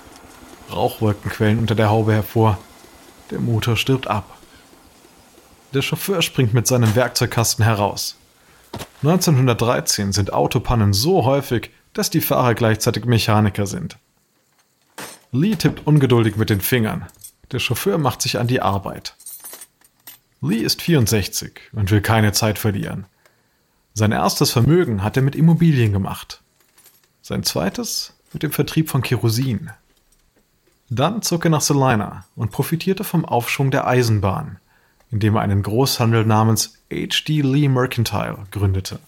Rauchwolken 0.71 1.30
quellen 1.30 1.60
unter 1.60 1.75
der 1.75 1.89
Haube 1.89 2.13
hervor. 2.13 2.58
Der 3.30 3.39
Motor 3.39 3.77
stirbt 3.77 4.08
ab. 4.08 4.38
Der 5.73 5.84
Chauffeur 5.84 6.21
springt 6.21 6.53
mit 6.53 6.65
seinem 6.65 6.95
Werkzeugkasten 6.95 7.63
heraus. 7.63 8.15
1913 9.03 10.13
sind 10.13 10.34
Autopannen 10.34 10.93
so 10.93 11.25
häufig, 11.25 11.71
dass 11.93 12.10
die 12.10 12.21
Fahrer 12.21 12.55
gleichzeitig 12.55 13.05
Mechaniker 13.05 13.67
sind. 13.67 13.97
Lee 15.32 15.55
tippt 15.55 15.86
ungeduldig 15.86 16.38
mit 16.38 16.49
den 16.49 16.62
Fingern. 16.62 17.05
Der 17.51 17.60
Chauffeur 17.60 17.97
macht 17.97 18.21
sich 18.21 18.39
an 18.39 18.47
die 18.47 18.62
Arbeit. 18.62 19.15
Lee 20.41 20.58
ist 20.58 20.82
64 20.82 21.60
und 21.73 21.91
will 21.91 22.01
keine 22.01 22.32
Zeit 22.32 22.58
verlieren. 22.58 23.05
Sein 23.93 24.12
erstes 24.12 24.51
Vermögen 24.51 25.03
hat 25.03 25.17
er 25.17 25.23
mit 25.23 25.36
Immobilien 25.36 25.91
gemacht. 25.91 26.41
Sein 27.21 27.43
zweites 27.43 28.13
mit 28.34 28.43
dem 28.43 28.51
Vertrieb 28.51 28.89
von 28.89 29.01
Kerosin. 29.01 29.71
Dann 30.89 31.21
zog 31.21 31.45
er 31.45 31.51
nach 31.51 31.62
Salina 31.62 32.25
und 32.36 32.51
profitierte 32.51 33.03
vom 33.03 33.25
Aufschwung 33.25 33.69
der 33.69 33.86
Eisenbahn, 33.88 34.58
indem 35.12 35.36
er 35.36 35.41
einen 35.41 35.63
Großhandel 35.63 36.26
namens 36.26 36.78
H.D. 36.91 37.41
Lee 37.41 37.67
Mercantile 37.67 38.38
gründete. 38.52 39.00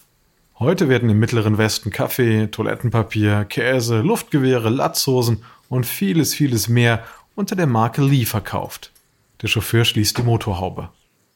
Heute 0.58 0.88
werden 0.88 1.10
im 1.10 1.18
Mittleren 1.18 1.58
Westen 1.58 1.90
Kaffee, 1.90 2.46
Toilettenpapier, 2.46 3.44
Käse, 3.44 4.00
Luftgewehre, 4.00 4.68
Latzhosen 4.68 5.44
und 5.68 5.86
vieles, 5.86 6.34
vieles 6.34 6.68
mehr 6.68 7.04
unter 7.34 7.56
der 7.56 7.66
Marke 7.66 8.02
Lee 8.02 8.24
verkauft. 8.24 8.92
Der 9.40 9.48
Chauffeur 9.48 9.84
schließt 9.84 10.18
die 10.18 10.22
Motorhaube. 10.22 10.90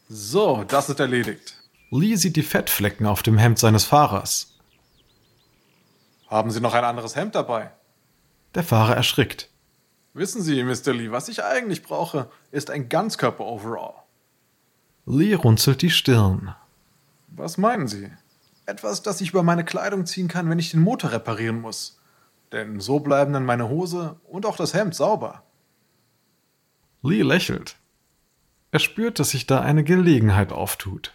So, 0.09 0.65
das 0.69 0.89
ist 0.89 1.01
erledigt. 1.01 1.55
Lee 1.91 2.15
sieht 2.17 2.37
die 2.37 2.43
Fettflecken 2.43 3.07
auf 3.07 3.23
dem 3.23 3.39
Hemd 3.39 3.59
seines 3.59 3.85
Fahrers. 3.85 4.57
Haben 6.29 6.51
Sie 6.51 6.61
noch 6.61 6.75
ein 6.75 6.85
anderes 6.85 7.17
Hemd 7.17 7.35
dabei? 7.35 7.71
Der 8.55 8.63
Fahrer 8.63 8.97
erschrickt. 8.97 9.49
Wissen 10.15 10.43
Sie, 10.43 10.63
Mr. 10.63 10.93
Lee, 10.93 11.11
was 11.11 11.29
ich 11.29 11.45
eigentlich 11.45 11.83
brauche, 11.83 12.31
ist 12.51 12.71
ein 12.71 12.89
Ganzkörper-Overall. 12.89 14.06
Lee 15.09 15.35
runzelt 15.35 15.83
die 15.83 15.91
Stirn. 15.91 16.57
Was 17.29 17.59
meinen 17.59 17.87
Sie? 17.87 18.11
Etwas, 18.67 19.03
das 19.03 19.21
ich 19.21 19.31
über 19.31 19.45
meine 19.45 19.65
Kleidung 19.65 20.05
ziehen 20.05 20.27
kann, 20.27 20.51
wenn 20.51 20.59
ich 20.59 20.73
den 20.73 20.81
Motor 20.81 21.13
reparieren 21.13 21.61
muss. 21.61 22.01
Denn 22.51 22.81
so 22.81 22.99
bleiben 22.99 23.33
dann 23.33 23.45
meine 23.45 23.69
Hose 23.69 24.17
und 24.25 24.47
auch 24.47 24.57
das 24.57 24.75
Hemd 24.75 24.97
sauber. 24.97 25.45
Lee 27.03 27.23
lächelt. 27.23 27.77
Er 28.73 28.81
spürt, 28.81 29.21
dass 29.21 29.31
sich 29.31 29.47
da 29.47 29.61
eine 29.61 29.85
Gelegenheit 29.85 30.51
auftut. 30.51 31.13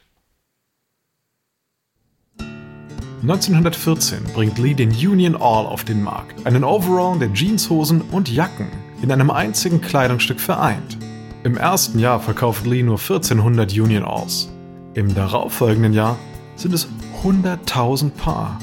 1914 3.23 4.23
bringt 4.33 4.57
Lee 4.57 4.73
den 4.73 4.91
Union 4.91 5.35
All 5.35 5.65
auf 5.65 5.83
den 5.83 6.01
Markt, 6.01 6.47
einen 6.47 6.63
Overall, 6.63 7.19
der 7.19 7.31
Jeanshosen 7.33 8.01
und 8.01 8.29
Jacken 8.29 8.71
in 9.01 9.11
einem 9.11 9.29
einzigen 9.29 9.81
Kleidungsstück 9.81 10.39
vereint. 10.39 10.97
Im 11.43 11.57
ersten 11.57 11.97
Jahr 11.97 12.19
verkauft 12.19 12.67
Lee 12.67 12.83
nur 12.83 12.99
1400 12.99 13.71
Union 13.71 14.03
Alls. 14.03 14.49
Im 14.93 15.15
darauffolgenden 15.15 15.91
Jahr 15.91 16.19
sind 16.55 16.71
es 16.71 16.87
100.000 17.23 18.11
Paar. 18.11 18.59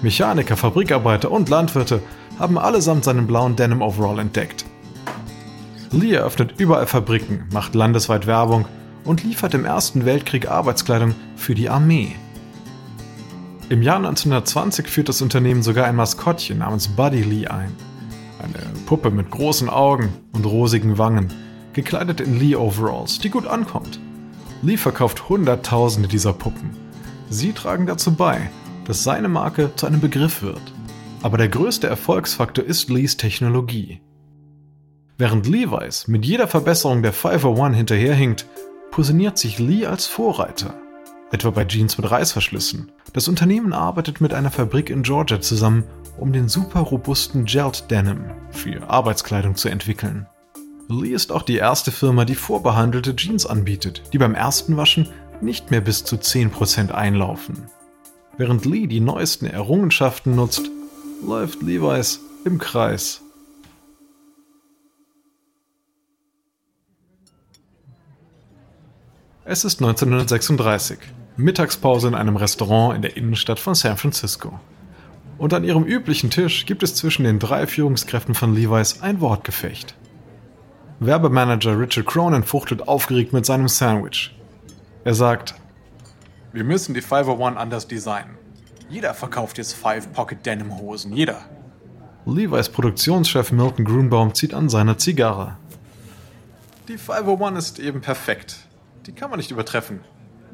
Mechaniker, 0.00 0.56
Fabrikarbeiter 0.56 1.30
und 1.30 1.50
Landwirte 1.50 2.00
haben 2.38 2.56
allesamt 2.56 3.04
seinen 3.04 3.26
blauen 3.26 3.56
Denim 3.56 3.82
Overall 3.82 4.20
entdeckt. 4.20 4.64
Lee 5.90 6.14
eröffnet 6.14 6.54
überall 6.56 6.86
Fabriken, 6.86 7.44
macht 7.52 7.74
landesweit 7.74 8.26
Werbung 8.26 8.64
und 9.04 9.22
liefert 9.22 9.52
im 9.52 9.66
Ersten 9.66 10.06
Weltkrieg 10.06 10.50
Arbeitskleidung 10.50 11.14
für 11.36 11.54
die 11.54 11.68
Armee. 11.68 12.16
Im 13.68 13.82
Jahr 13.82 13.96
1920 13.96 14.86
führt 14.86 15.10
das 15.10 15.20
Unternehmen 15.20 15.62
sogar 15.62 15.86
ein 15.86 15.96
Maskottchen 15.96 16.58
namens 16.58 16.88
Buddy 16.88 17.22
Lee 17.22 17.48
ein. 17.48 17.74
Eine 18.42 18.64
Puppe 18.86 19.10
mit 19.10 19.30
großen 19.30 19.68
Augen 19.68 20.08
und 20.32 20.46
rosigen 20.46 20.96
Wangen, 20.96 21.30
gekleidet 21.78 22.20
in 22.20 22.38
Lee-Overalls, 22.38 23.20
die 23.20 23.30
gut 23.30 23.46
ankommt. 23.46 24.00
Lee 24.62 24.76
verkauft 24.76 25.28
Hunderttausende 25.28 26.08
dieser 26.08 26.32
Puppen. 26.32 26.70
Sie 27.30 27.52
tragen 27.52 27.86
dazu 27.86 28.14
bei, 28.14 28.50
dass 28.84 29.04
seine 29.04 29.28
Marke 29.28 29.70
zu 29.76 29.86
einem 29.86 30.00
Begriff 30.00 30.42
wird. 30.42 30.72
Aber 31.22 31.38
der 31.38 31.48
größte 31.48 31.86
Erfolgsfaktor 31.86 32.64
ist 32.64 32.90
Lees 32.90 33.16
Technologie. 33.16 34.00
Während 35.18 35.46
Levi's 35.46 36.08
mit 36.08 36.24
jeder 36.24 36.48
Verbesserung 36.48 37.02
der 37.02 37.12
501 37.12 37.76
hinterherhinkt, 37.76 38.46
positioniert 38.90 39.38
sich 39.38 39.60
Lee 39.60 39.86
als 39.86 40.06
Vorreiter 40.06 40.74
etwa 41.30 41.50
bei 41.50 41.64
Jeans 41.64 41.98
mit 41.98 42.10
Reißverschlüssen. 42.10 42.92
Das 43.12 43.28
Unternehmen 43.28 43.72
arbeitet 43.72 44.20
mit 44.20 44.34
einer 44.34 44.50
Fabrik 44.50 44.90
in 44.90 45.02
Georgia 45.02 45.40
zusammen, 45.40 45.84
um 46.16 46.32
den 46.32 46.48
super 46.48 46.80
robusten 46.80 47.44
Gelt 47.44 47.90
Denim 47.90 48.24
für 48.50 48.88
Arbeitskleidung 48.88 49.54
zu 49.54 49.68
entwickeln. 49.68 50.26
Lee 50.90 51.10
ist 51.10 51.32
auch 51.32 51.42
die 51.42 51.56
erste 51.56 51.92
Firma, 51.92 52.24
die 52.24 52.34
vorbehandelte 52.34 53.14
Jeans 53.14 53.44
anbietet, 53.44 54.02
die 54.14 54.18
beim 54.18 54.34
ersten 54.34 54.78
Waschen 54.78 55.06
nicht 55.42 55.70
mehr 55.70 55.82
bis 55.82 56.04
zu 56.04 56.16
10% 56.16 56.90
einlaufen. 56.92 57.68
Während 58.38 58.64
Lee 58.64 58.86
die 58.86 59.00
neuesten 59.00 59.44
Errungenschaften 59.44 60.34
nutzt, 60.34 60.70
läuft 61.22 61.60
Levi's 61.60 62.20
im 62.46 62.58
Kreis. 62.58 63.20
Es 69.44 69.64
ist 69.64 69.82
1936. 69.82 70.98
Mittagspause 71.36 72.08
in 72.08 72.14
einem 72.14 72.36
Restaurant 72.36 72.96
in 72.96 73.02
der 73.02 73.16
Innenstadt 73.16 73.58
von 73.58 73.74
San 73.74 73.98
Francisco. 73.98 74.58
Und 75.36 75.52
an 75.52 75.64
ihrem 75.64 75.84
üblichen 75.84 76.30
Tisch 76.30 76.64
gibt 76.64 76.82
es 76.82 76.94
zwischen 76.94 77.24
den 77.24 77.38
drei 77.38 77.66
Führungskräften 77.66 78.34
von 78.34 78.54
Levi's 78.54 79.02
ein 79.02 79.20
Wortgefecht. 79.20 79.94
Werbemanager 81.00 81.78
Richard 81.78 82.06
Cronin 82.06 82.42
fuchtelt 82.42 82.88
aufgeregt 82.88 83.32
mit 83.32 83.46
seinem 83.46 83.68
Sandwich. 83.68 84.34
Er 85.04 85.14
sagt, 85.14 85.54
wir 86.52 86.64
müssen 86.64 86.94
die 86.94 87.02
501 87.02 87.56
anders 87.56 87.86
designen. 87.86 88.36
Jeder 88.90 89.14
verkauft 89.14 89.58
jetzt 89.58 89.74
Five 89.74 90.12
Pocket 90.12 90.44
Denim 90.44 90.76
Hosen, 90.78 91.12
jeder. 91.12 91.44
Levi's 92.26 92.68
Produktionschef 92.68 93.52
Milton 93.52 93.84
Grunbaum 93.84 94.34
zieht 94.34 94.54
an 94.54 94.68
seiner 94.68 94.98
Zigarre. 94.98 95.56
Die 96.88 96.98
501 96.98 97.58
ist 97.58 97.78
eben 97.78 98.00
perfekt. 98.00 98.56
Die 99.06 99.12
kann 99.12 99.30
man 99.30 99.38
nicht 99.38 99.50
übertreffen. 99.50 100.00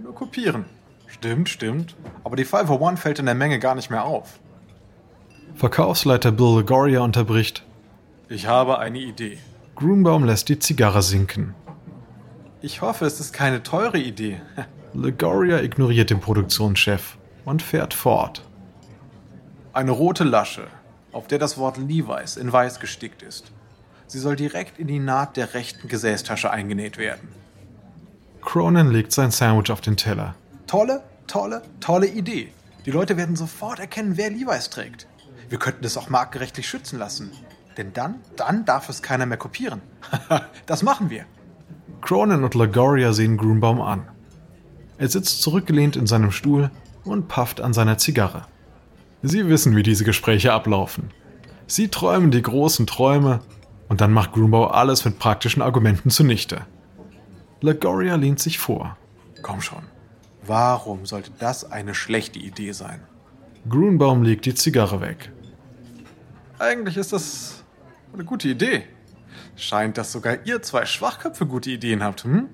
Nur 0.02 0.14
kopieren. 0.14 0.66
Stimmt, 1.06 1.48
stimmt. 1.48 1.94
Aber 2.22 2.36
die 2.36 2.44
501 2.44 3.00
fällt 3.00 3.18
in 3.18 3.26
der 3.26 3.34
Menge 3.34 3.58
gar 3.60 3.74
nicht 3.74 3.90
mehr 3.90 4.04
auf. 4.04 4.40
Verkaufsleiter 5.54 6.32
Bill 6.32 6.58
Legoria 6.58 7.00
unterbricht. 7.00 7.64
Ich 8.28 8.46
habe 8.46 8.78
eine 8.78 8.98
Idee. 8.98 9.38
Grunbaum 9.76 10.24
lässt 10.24 10.48
die 10.48 10.58
Zigarre 10.58 11.02
sinken. 11.02 11.54
Ich 12.62 12.80
hoffe, 12.80 13.06
es 13.06 13.20
ist 13.20 13.32
keine 13.32 13.62
teure 13.62 13.98
Idee. 13.98 14.40
Legoria 14.94 15.60
ignoriert 15.60 16.10
den 16.10 16.20
Produktionschef 16.20 17.18
und 17.44 17.62
fährt 17.62 17.92
fort. 17.92 18.44
Eine 19.72 19.90
rote 19.90 20.22
Lasche, 20.24 20.68
auf 21.12 21.26
der 21.26 21.38
das 21.38 21.58
Wort 21.58 21.78
Levi's 21.78 22.36
in 22.36 22.52
weiß 22.52 22.78
gestickt 22.78 23.22
ist. 23.22 23.50
Sie 24.06 24.20
soll 24.20 24.36
direkt 24.36 24.78
in 24.78 24.86
die 24.86 25.00
Naht 25.00 25.36
der 25.36 25.54
rechten 25.54 25.88
Gesäßtasche 25.88 26.50
eingenäht 26.50 26.96
werden. 26.96 27.28
Cronin 28.42 28.90
legt 28.90 29.10
sein 29.10 29.32
Sandwich 29.32 29.72
auf 29.72 29.80
den 29.80 29.96
Teller. 29.96 30.36
Tolle, 30.66 31.02
tolle, 31.26 31.62
tolle 31.80 32.06
Idee. 32.06 32.52
Die 32.86 32.90
Leute 32.90 33.16
werden 33.16 33.34
sofort 33.34 33.80
erkennen, 33.80 34.16
wer 34.16 34.30
Levi's 34.30 34.70
trägt. 34.70 35.08
Wir 35.48 35.58
könnten 35.58 35.84
es 35.84 35.96
auch 35.96 36.08
marktgerechtlich 36.08 36.68
schützen 36.68 36.98
lassen. 36.98 37.32
Denn 37.76 37.92
dann, 37.92 38.16
dann 38.36 38.64
darf 38.64 38.88
es 38.88 39.02
keiner 39.02 39.26
mehr 39.26 39.38
kopieren. 39.38 39.80
das 40.66 40.82
machen 40.82 41.10
wir. 41.10 41.24
Cronin 42.00 42.44
und 42.44 42.54
Lagoria 42.54 43.12
sehen 43.12 43.36
Grunbaum 43.36 43.80
an. 43.80 44.08
Er 44.98 45.08
sitzt 45.08 45.42
zurückgelehnt 45.42 45.96
in 45.96 46.06
seinem 46.06 46.30
Stuhl 46.30 46.70
und 47.04 47.28
pafft 47.28 47.60
an 47.60 47.72
seiner 47.72 47.98
Zigarre. 47.98 48.46
Sie 49.22 49.48
wissen, 49.48 49.74
wie 49.74 49.82
diese 49.82 50.04
Gespräche 50.04 50.52
ablaufen. 50.52 51.10
Sie 51.66 51.88
träumen 51.88 52.30
die 52.30 52.42
großen 52.42 52.86
Träume 52.86 53.40
und 53.88 54.00
dann 54.00 54.12
macht 54.12 54.32
Grunbaum 54.32 54.70
alles 54.70 55.04
mit 55.04 55.18
praktischen 55.18 55.62
Argumenten 55.62 56.10
zunichte. 56.10 56.66
Lagoria 57.60 58.16
lehnt 58.16 58.38
sich 58.38 58.58
vor. 58.58 58.98
Komm 59.42 59.62
schon. 59.62 59.82
Warum 60.46 61.06
sollte 61.06 61.30
das 61.38 61.70
eine 61.70 61.94
schlechte 61.94 62.38
Idee 62.38 62.72
sein? 62.72 63.00
Grunbaum 63.68 64.22
legt 64.22 64.44
die 64.44 64.54
Zigarre 64.54 65.00
weg. 65.00 65.32
Eigentlich 66.58 66.98
ist 66.98 67.12
das 67.12 67.63
eine 68.14 68.24
gute 68.24 68.48
Idee. 68.48 68.84
Scheint, 69.56 69.98
dass 69.98 70.12
sogar 70.12 70.38
ihr 70.44 70.62
zwei 70.62 70.86
Schwachköpfe 70.86 71.46
gute 71.46 71.70
Ideen 71.70 72.02
habt, 72.02 72.24
hm? 72.24 72.48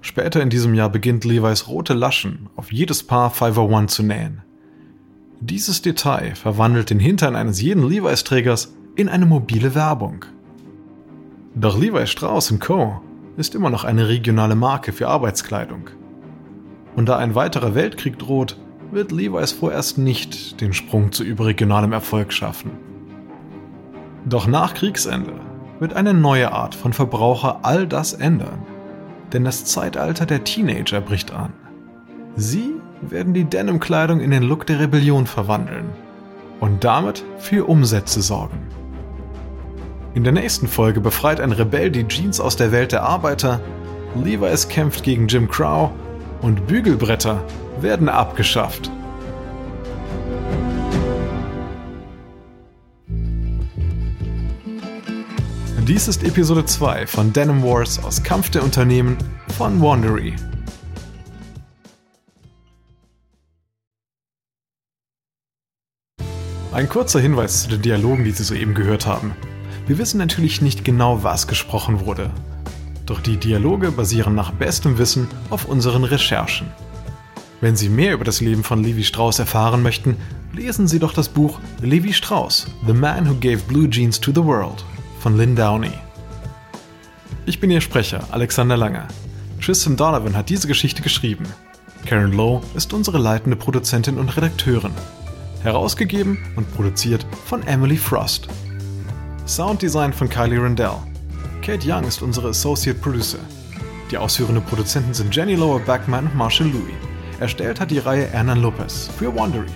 Später 0.00 0.40
in 0.40 0.50
diesem 0.50 0.74
Jahr 0.74 0.88
beginnt 0.88 1.24
Levi's 1.24 1.68
rote 1.68 1.92
Laschen 1.92 2.48
auf 2.54 2.72
jedes 2.72 3.02
Paar 3.02 3.30
501 3.30 3.94
zu 3.94 4.02
nähen. 4.02 4.42
Dieses 5.40 5.82
Detail 5.82 6.34
verwandelt 6.34 6.90
den 6.90 7.00
Hintern 7.00 7.36
eines 7.36 7.60
jeden 7.60 7.86
Levi's-Trägers 7.86 8.74
in 8.94 9.08
eine 9.08 9.26
mobile 9.26 9.74
Werbung. 9.74 10.24
Doch 11.54 11.78
Levi 11.78 12.06
Strauss 12.06 12.54
Co. 12.60 13.00
ist 13.36 13.54
immer 13.54 13.68
noch 13.68 13.84
eine 13.84 14.08
regionale 14.08 14.54
Marke 14.54 14.92
für 14.92 15.08
Arbeitskleidung. 15.08 15.90
Und 16.94 17.08
da 17.08 17.18
ein 17.18 17.34
weiterer 17.34 17.74
Weltkrieg 17.74 18.18
droht, 18.18 18.56
wird 18.92 19.10
Levi's 19.12 19.52
vorerst 19.52 19.98
nicht 19.98 20.60
den 20.60 20.72
Sprung 20.72 21.12
zu 21.12 21.24
überregionalem 21.24 21.92
Erfolg 21.92 22.32
schaffen. 22.32 22.85
Doch 24.28 24.48
nach 24.48 24.74
Kriegsende 24.74 25.34
wird 25.78 25.94
eine 25.94 26.12
neue 26.12 26.50
Art 26.50 26.74
von 26.74 26.92
Verbraucher 26.92 27.60
all 27.62 27.86
das 27.86 28.12
ändern. 28.12 28.58
Denn 29.32 29.44
das 29.44 29.64
Zeitalter 29.64 30.26
der 30.26 30.42
Teenager 30.42 31.00
bricht 31.00 31.32
an. 31.32 31.52
Sie 32.34 32.72
werden 33.02 33.34
die 33.34 33.44
Denim-Kleidung 33.44 34.18
in 34.18 34.32
den 34.32 34.42
Look 34.42 34.66
der 34.66 34.80
Rebellion 34.80 35.26
verwandeln 35.26 35.86
und 36.58 36.82
damit 36.82 37.24
für 37.38 37.68
Umsätze 37.68 38.20
sorgen. 38.20 38.58
In 40.14 40.24
der 40.24 40.32
nächsten 40.32 40.66
Folge 40.66 41.00
befreit 41.00 41.40
ein 41.40 41.52
Rebell 41.52 41.90
die 41.90 42.08
Jeans 42.08 42.40
aus 42.40 42.56
der 42.56 42.72
Welt 42.72 42.90
der 42.90 43.04
Arbeiter, 43.04 43.60
Levi's 44.24 44.68
kämpft 44.68 45.04
gegen 45.04 45.28
Jim 45.28 45.48
Crow 45.48 45.90
und 46.42 46.66
Bügelbretter 46.66 47.44
werden 47.80 48.08
abgeschafft. 48.08 48.90
Dies 55.86 56.08
ist 56.08 56.24
Episode 56.24 56.64
2 56.64 57.06
von 57.06 57.32
Denim 57.32 57.62
Wars 57.62 58.02
aus 58.02 58.20
Kampf 58.20 58.50
der 58.50 58.64
Unternehmen 58.64 59.16
von 59.56 59.80
Wandery. 59.80 60.34
Ein 66.72 66.88
kurzer 66.88 67.20
Hinweis 67.20 67.62
zu 67.62 67.68
den 67.68 67.82
Dialogen, 67.82 68.24
die 68.24 68.32
Sie 68.32 68.42
soeben 68.42 68.74
gehört 68.74 69.06
haben. 69.06 69.36
Wir 69.86 69.96
wissen 69.98 70.18
natürlich 70.18 70.60
nicht 70.60 70.84
genau, 70.84 71.22
was 71.22 71.46
gesprochen 71.46 72.04
wurde. 72.04 72.30
Doch 73.06 73.20
die 73.20 73.36
Dialoge 73.36 73.92
basieren 73.92 74.34
nach 74.34 74.50
bestem 74.50 74.98
Wissen 74.98 75.28
auf 75.50 75.66
unseren 75.66 76.02
Recherchen. 76.02 76.66
Wenn 77.60 77.76
Sie 77.76 77.90
mehr 77.90 78.14
über 78.14 78.24
das 78.24 78.40
Leben 78.40 78.64
von 78.64 78.82
Levi 78.82 79.04
Strauss 79.04 79.38
erfahren 79.38 79.84
möchten, 79.84 80.16
lesen 80.52 80.88
Sie 80.88 80.98
doch 80.98 81.12
das 81.12 81.28
Buch 81.28 81.60
Levi 81.80 82.12
Strauss, 82.12 82.66
The 82.88 82.92
Man 82.92 83.28
Who 83.28 83.36
Gave 83.38 83.58
Blue 83.68 83.88
Jeans 83.88 84.18
to 84.18 84.32
the 84.32 84.42
World 84.42 84.84
von 85.26 85.36
Lynn 85.36 85.56
Downey. 85.56 85.90
Ich 87.46 87.58
bin 87.58 87.68
Ihr 87.68 87.80
Sprecher, 87.80 88.28
Alexander 88.30 88.76
Lange. 88.76 89.08
Tristan 89.60 89.96
Donovan 89.96 90.36
hat 90.36 90.48
diese 90.48 90.68
Geschichte 90.68 91.02
geschrieben. 91.02 91.44
Karen 92.04 92.30
Lowe 92.30 92.62
ist 92.76 92.92
unsere 92.92 93.18
leitende 93.18 93.56
Produzentin 93.56 94.18
und 94.18 94.36
Redakteurin. 94.36 94.92
Herausgegeben 95.64 96.38
und 96.54 96.72
produziert 96.76 97.26
von 97.44 97.66
Emily 97.66 97.96
Frost. 97.96 98.46
Sounddesign 99.48 100.12
von 100.12 100.28
Kylie 100.28 100.62
Rendell. 100.62 100.94
Kate 101.60 101.84
Young 101.84 102.04
ist 102.04 102.22
unsere 102.22 102.50
Associate 102.50 102.96
Producer. 102.96 103.40
Die 104.12 104.18
ausführenden 104.18 104.64
Produzenten 104.64 105.12
sind 105.12 105.34
Jenny 105.34 105.56
Lower 105.56 105.80
Backman 105.80 106.26
und 106.26 106.36
Marshall 106.36 106.68
Louis. 106.68 106.94
Erstellt 107.40 107.80
hat 107.80 107.90
die 107.90 107.98
Reihe 107.98 108.28
Hernan 108.28 108.62
Lopez 108.62 109.10
für 109.18 109.34
Wandery. 109.34 109.72